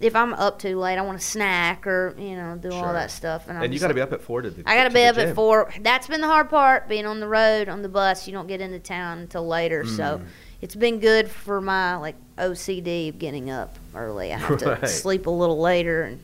If 0.00 0.16
I'm 0.16 0.34
up 0.34 0.58
too 0.58 0.80
late, 0.80 0.98
I 0.98 1.02
want 1.02 1.20
to 1.20 1.24
snack 1.24 1.86
or 1.86 2.12
you 2.18 2.34
know 2.34 2.56
do 2.60 2.72
Sure. 2.72 2.86
all 2.86 2.92
that 2.92 3.12
stuff. 3.12 3.46
And, 3.46 3.56
I'm 3.56 3.62
And 3.62 3.72
you 3.72 3.78
got 3.78 3.86
to 3.86 3.94
be 3.94 4.00
up 4.00 4.12
at 4.12 4.20
four 4.20 4.42
to. 4.42 4.50
The, 4.50 4.64
I 4.66 4.74
got 4.74 4.88
to 4.88 4.90
be 4.90 5.04
up 5.04 5.14
gym. 5.14 5.28
at 5.28 5.34
four. 5.36 5.72
That's 5.80 6.08
been 6.08 6.20
the 6.20 6.26
hard 6.26 6.50
part, 6.50 6.88
being 6.88 7.06
on 7.06 7.20
the 7.20 7.28
road 7.28 7.68
on 7.68 7.82
the 7.82 7.88
bus. 7.88 8.26
You 8.26 8.32
don't 8.32 8.48
get 8.48 8.60
into 8.60 8.80
town 8.80 9.18
until 9.18 9.46
later, 9.46 9.84
Mm. 9.84 9.96
so 9.96 10.20
it's 10.60 10.74
been 10.74 10.98
good 10.98 11.30
for 11.30 11.60
my 11.60 11.94
like 11.94 12.16
OCD 12.36 13.10
of 13.10 13.20
getting 13.20 13.48
up 13.48 13.78
early. 13.94 14.32
I 14.32 14.38
have 14.38 14.50
Right. 14.62 14.80
to 14.80 14.88
sleep 14.88 15.26
a 15.28 15.30
little 15.30 15.60
later, 15.60 16.02
and 16.02 16.20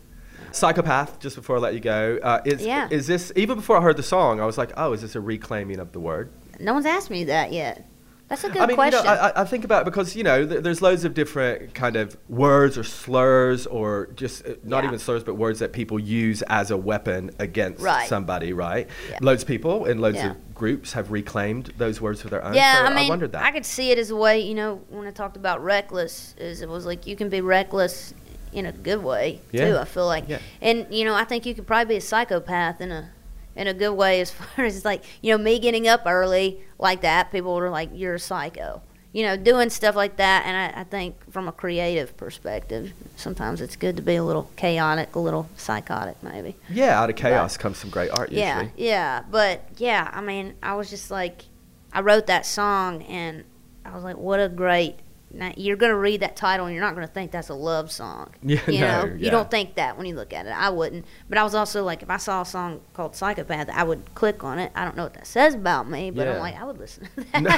Psychopath, 0.52 1.18
just 1.20 1.36
before 1.36 1.56
I 1.56 1.60
let 1.60 1.74
you 1.74 1.80
go. 1.80 2.18
Uh, 2.22 2.40
is, 2.44 2.64
Yeah. 2.64 2.88
is 2.90 3.06
this, 3.06 3.32
even 3.36 3.56
before 3.56 3.76
I 3.76 3.82
heard 3.82 3.96
the 3.96 4.02
song, 4.02 4.40
I 4.40 4.46
was 4.46 4.58
like, 4.58 4.72
oh, 4.76 4.92
is 4.92 5.02
this 5.02 5.14
a 5.14 5.20
reclaiming 5.20 5.78
of 5.78 5.92
the 5.92 6.00
word? 6.00 6.30
No 6.60 6.74
one's 6.74 6.86
asked 6.86 7.10
me 7.10 7.24
that 7.24 7.52
yet. 7.52 7.84
That's 8.28 8.44
a 8.44 8.50
good 8.50 8.60
I 8.60 8.66
mean, 8.66 8.76
question. 8.76 8.98
you 8.98 9.04
know, 9.06 9.10
I, 9.10 9.28
I- 9.30 9.40
I 9.40 9.44
think 9.46 9.64
about 9.64 9.82
it 9.82 9.84
because 9.86 10.14
you 10.14 10.22
know, 10.22 10.46
th- 10.46 10.62
there's 10.62 10.82
loads 10.82 11.06
of 11.06 11.14
different 11.14 11.72
kind 11.72 11.96
of 11.96 12.14
words 12.28 12.76
or 12.76 12.84
slurs 12.84 13.66
or 13.66 14.08
just 14.16 14.44
uh, 14.44 14.50
not 14.64 14.82
Yeah. 14.84 14.88
even 14.88 14.98
slurs, 14.98 15.24
but 15.24 15.36
words 15.36 15.60
that 15.60 15.72
people 15.72 15.98
use 15.98 16.42
as 16.42 16.70
a 16.70 16.76
weapon 16.76 17.30
against 17.38 17.80
Right. 17.82 18.06
somebody, 18.06 18.52
right? 18.52 18.86
Yeah. 19.08 19.18
Loads 19.22 19.44
of 19.44 19.48
people 19.48 19.86
and 19.86 20.02
loads 20.02 20.16
Yeah. 20.18 20.32
of 20.32 20.54
groups 20.54 20.92
have 20.92 21.10
reclaimed 21.10 21.72
those 21.78 22.02
words 22.02 22.20
for 22.20 22.28
their 22.28 22.44
own. 22.44 22.52
yeah, 22.52 22.80
so 22.80 22.84
I 22.84 22.94
mean, 22.94 23.08
wondered 23.08 23.32
that. 23.32 23.44
I 23.44 23.50
could 23.50 23.64
see 23.64 23.92
it 23.92 23.98
as 23.98 24.10
a 24.10 24.16
way. 24.16 24.40
You 24.40 24.54
know, 24.56 24.82
when 24.90 25.06
I 25.06 25.10
talked 25.10 25.38
about 25.38 25.64
reckless, 25.64 26.34
is 26.36 26.60
it 26.60 26.68
was 26.68 26.84
like 26.84 27.06
you 27.06 27.16
can 27.16 27.30
be 27.30 27.40
reckless 27.40 28.12
in 28.52 28.66
a 28.66 28.72
good 28.72 29.02
way 29.02 29.40
Yeah. 29.52 29.70
too. 29.70 29.78
I 29.78 29.84
feel 29.84 30.06
like, 30.06 30.24
Yeah. 30.28 30.38
and 30.60 30.86
you 30.90 31.04
know, 31.04 31.14
I 31.14 31.24
think 31.24 31.46
you 31.46 31.54
could 31.54 31.66
probably 31.66 31.94
be 31.94 31.96
a 31.98 32.00
psychopath 32.00 32.80
in 32.80 32.90
a 32.90 33.10
in 33.56 33.66
a 33.66 33.74
good 33.74 33.92
way 33.94 34.20
as 34.20 34.30
far 34.38 34.64
as 34.64 34.84
like 34.84 35.02
you 35.22 35.32
know 35.36 35.42
me 35.42 35.58
getting 35.58 35.88
up 35.88 36.02
early 36.06 36.58
like 36.78 37.00
that. 37.02 37.30
People 37.32 37.54
were 37.54 37.70
like, 37.70 37.90
"You're 37.92 38.14
a 38.14 38.18
psycho." 38.20 38.82
You 39.10 39.24
know, 39.24 39.36
doing 39.38 39.70
stuff 39.70 39.96
like 39.96 40.16
that, 40.18 40.44
and 40.44 40.54
I, 40.76 40.82
I 40.82 40.84
think 40.84 41.32
from 41.32 41.48
a 41.48 41.52
creative 41.52 42.14
perspective, 42.18 42.92
sometimes 43.16 43.62
it's 43.62 43.74
good 43.74 43.96
to 43.96 44.02
be 44.02 44.16
a 44.16 44.22
little 44.22 44.50
chaotic, 44.56 45.16
a 45.16 45.18
little 45.18 45.48
psychotic, 45.56 46.22
maybe. 46.22 46.56
yeah, 46.68 47.00
out 47.00 47.08
of 47.08 47.16
chaos 47.16 47.56
comes 47.56 47.78
some 47.78 47.88
great 47.88 48.10
art. 48.10 48.30
Yeah, 48.30 48.60
Usually. 48.60 48.84
yeah, 48.86 49.22
but 49.30 49.62
yeah, 49.78 50.10
I 50.12 50.20
mean, 50.20 50.54
I 50.62 50.74
was 50.74 50.90
just 50.90 51.10
like, 51.10 51.46
I 51.90 52.00
wrote 52.00 52.26
that 52.26 52.44
song, 52.44 53.02
and 53.04 53.44
I 53.82 53.94
was 53.94 54.04
like, 54.04 54.18
what 54.18 54.40
a 54.40 54.48
great. 54.50 54.96
Now, 55.30 55.52
you're 55.58 55.76
gonna 55.76 55.96
read 55.96 56.20
that 56.20 56.36
title, 56.36 56.64
and 56.66 56.74
you're 56.74 56.82
not 56.82 56.94
gonna 56.94 57.06
think 57.06 57.32
that's 57.32 57.50
a 57.50 57.54
love 57.54 57.90
song. 57.92 58.30
Yeah, 58.42 58.60
you 58.66 58.80
no, 58.80 59.04
yeah. 59.04 59.04
you 59.16 59.30
don't 59.30 59.50
think 59.50 59.74
that 59.74 59.96
when 59.98 60.06
you 60.06 60.14
look 60.14 60.32
at 60.32 60.46
it. 60.46 60.50
I 60.50 60.70
wouldn't, 60.70 61.04
but 61.28 61.36
I 61.36 61.42
was 61.44 61.54
also 61.54 61.84
like, 61.84 62.02
if 62.02 62.08
I 62.08 62.16
saw 62.16 62.40
a 62.40 62.46
song 62.46 62.80
called 62.94 63.14
Psychopath, 63.14 63.68
I 63.70 63.82
would 63.82 64.14
click 64.14 64.42
on 64.42 64.58
it. 64.58 64.72
I 64.74 64.84
don't 64.84 64.96
know 64.96 65.02
what 65.02 65.14
that 65.14 65.26
says 65.26 65.54
about 65.54 65.88
me, 65.88 66.10
but 66.10 66.26
Yeah. 66.26 66.34
I'm 66.34 66.38
like, 66.40 66.58
I 66.58 66.64
would 66.64 66.78
listen 66.78 67.08
to 67.14 67.24
that. 67.32 67.42
no, 67.42 67.50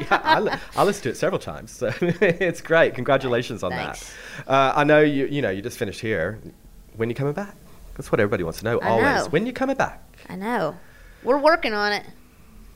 yeah, 0.00 0.20
I, 0.22 0.40
li- 0.40 0.52
I 0.76 0.84
listened 0.84 1.04
to 1.04 1.08
it 1.10 1.16
several 1.16 1.38
times, 1.38 1.70
so 1.70 1.90
it's 2.00 2.60
great. 2.60 2.94
Congratulations 2.94 3.62
on 3.62 3.70
Thanks. 3.70 4.12
that. 4.44 4.48
Uh, 4.48 4.72
I 4.76 4.84
know 4.84 5.00
you. 5.00 5.26
You 5.26 5.40
know, 5.40 5.50
you 5.50 5.62
just 5.62 5.78
finished 5.78 6.00
here. 6.00 6.38
When 6.96 7.08
you 7.08 7.14
coming 7.14 7.32
back? 7.32 7.54
That's 7.96 8.12
what 8.12 8.20
everybody 8.20 8.44
wants 8.44 8.58
to 8.58 8.64
know. 8.66 8.80
I 8.80 8.88
always. 8.88 9.04
know. 9.04 9.26
When 9.30 9.46
you 9.46 9.52
coming 9.52 9.76
back? 9.76 10.02
I 10.28 10.36
know. 10.36 10.76
We're 11.22 11.38
working 11.38 11.72
on 11.72 11.92
it. 11.92 12.04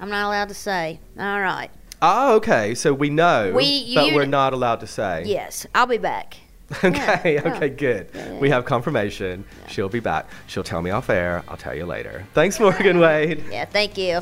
I'm 0.01 0.09
not 0.11 0.27
allowed 0.27 0.49
to 0.49 0.55
say. 0.55 1.01
All 1.19 1.41
right. 1.41 1.71
Oh, 2.01 2.37
okay. 2.37 2.75
So 2.75 2.95
we 2.95 3.11
know, 3.11 3.53
We- 3.55 3.95
but 3.95 4.15
we're 4.15 4.27
not 4.27 4.53
allowed 4.53 4.81
to 4.81 4.87
say. 4.87 5.25
Yes, 5.27 5.67
I'll 5.75 5.87
be 5.87 5.99
back. 5.99 6.37
okay. 6.85 7.35
Yeah. 7.35 7.55
Okay. 7.57 7.71
Good. 7.71 8.11
Yeah, 8.15 8.33
yeah, 8.33 8.39
We 8.39 8.51
have 8.51 8.65
confirmation. 8.67 9.45
She'll 9.69 9.89
be 9.89 10.01
back. 10.01 10.29
She'll 10.47 10.63
tell 10.63 10.83
me 10.83 10.91
off 10.91 11.09
air. 11.09 11.43
I'll 11.49 11.57
tell 11.57 11.75
you 11.75 11.87
later. 11.87 12.27
Thanks, 12.35 12.61
Morgan 12.61 12.99
Wade. 13.01 13.43
Yeah, 13.51 13.65
thank 13.65 13.97
you. 13.97 14.21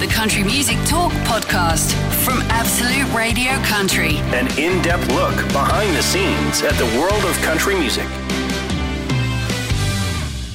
The 0.00 0.08
Country 0.12 0.42
Music 0.42 0.76
Talk 0.84 1.12
podcast 1.24 1.92
from 2.24 2.42
Absolute 2.50 3.10
Radio 3.16 3.52
Country. 3.62 4.16
An 4.34 4.46
in 4.58 4.82
depth 4.82 5.08
look 5.12 5.36
behind 5.52 5.96
the 5.96 6.02
scenes 6.02 6.60
at 6.62 6.74
the 6.74 6.84
world 7.00 7.24
of 7.24 7.36
country 7.42 7.76
music. 7.76 8.04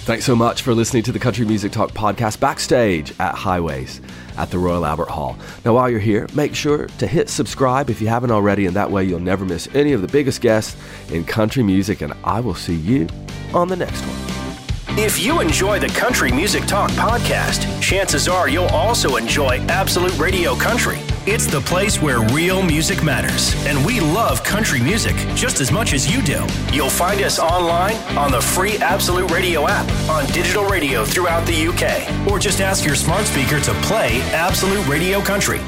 Thanks 0.04 0.26
so 0.26 0.36
much 0.36 0.62
for 0.64 0.74
listening 0.74 1.04
to 1.04 1.12
the 1.12 1.20
Country 1.20 1.46
Music 1.46 1.72
Talk 1.72 1.92
podcast 1.92 2.40
backstage 2.40 3.14
at 3.20 3.34
Highways 3.36 4.02
at 4.42 4.50
the 4.50 4.58
Royal 4.58 4.86
Albert 4.86 5.10
Hall. 5.10 5.38
Now, 5.64 5.76
while 5.76 5.90
you're 5.90 6.00
here, 6.00 6.28
make 6.34 6.56
sure 6.56 6.88
to 6.88 7.06
hit 7.06 7.30
subscribe 7.30 7.92
if 7.92 8.02
you 8.02 8.08
haven't 8.08 8.32
already, 8.32 8.66
and 8.66 8.76
that 8.76 8.90
way 8.90 9.04
you'll 9.04 9.20
never 9.20 9.46
miss 9.46 9.68
any 9.76 9.94
of 9.94 10.02
the 10.02 10.08
biggest 10.08 10.42
guests 10.42 10.76
in 11.12 11.24
country 11.24 11.62
music. 11.62 12.02
And 12.02 12.14
I 12.24 12.40
will 12.40 12.56
see 12.56 12.76
you 12.76 13.08
on 13.54 13.68
the 13.68 13.76
next 13.76 14.02
one. 14.02 14.98
If 14.98 15.24
you 15.24 15.40
enjoy 15.40 15.80
the 15.80 15.88
Country 15.88 16.32
Music 16.32 16.66
Talk 16.66 16.90
podcast, 16.92 17.82
chances 17.82 18.28
are 18.28 18.50
you'll 18.50 18.66
also 18.66 19.16
enjoy 19.16 19.60
Absolute 19.68 20.18
Radio 20.18 20.56
Country. 20.56 20.98
It's 21.34 21.46
the 21.46 21.62
place 21.62 22.02
where 22.02 22.20
real 22.34 22.62
music 22.62 23.06
matters, 23.06 23.56
and 23.66 23.86
we 23.86 24.02
love 24.02 24.44
country 24.44 24.82
music 24.82 25.16
just 25.34 25.62
as 25.62 25.72
much 25.72 25.94
as 25.94 26.14
you 26.14 26.22
do. 26.22 26.46
You'll 26.74 26.90
find 26.90 27.22
us 27.22 27.40
online 27.40 27.96
on 28.18 28.32
the 28.32 28.42
free 28.42 28.78
Absolute 28.80 29.32
Radio 29.32 29.66
app, 29.66 29.90
on 30.10 30.26
digital 30.34 30.66
radio 30.66 31.06
throughout 31.06 31.48
the 31.48 31.68
UK, 31.68 32.28
or 32.30 32.38
just 32.38 32.60
ask 32.60 32.86
your 32.86 32.96
smart 32.96 33.26
speaker 33.26 33.62
to 33.62 33.72
play 33.76 34.20
Absolute 34.34 34.86
Radio 34.90 35.22
Country. 35.22 35.62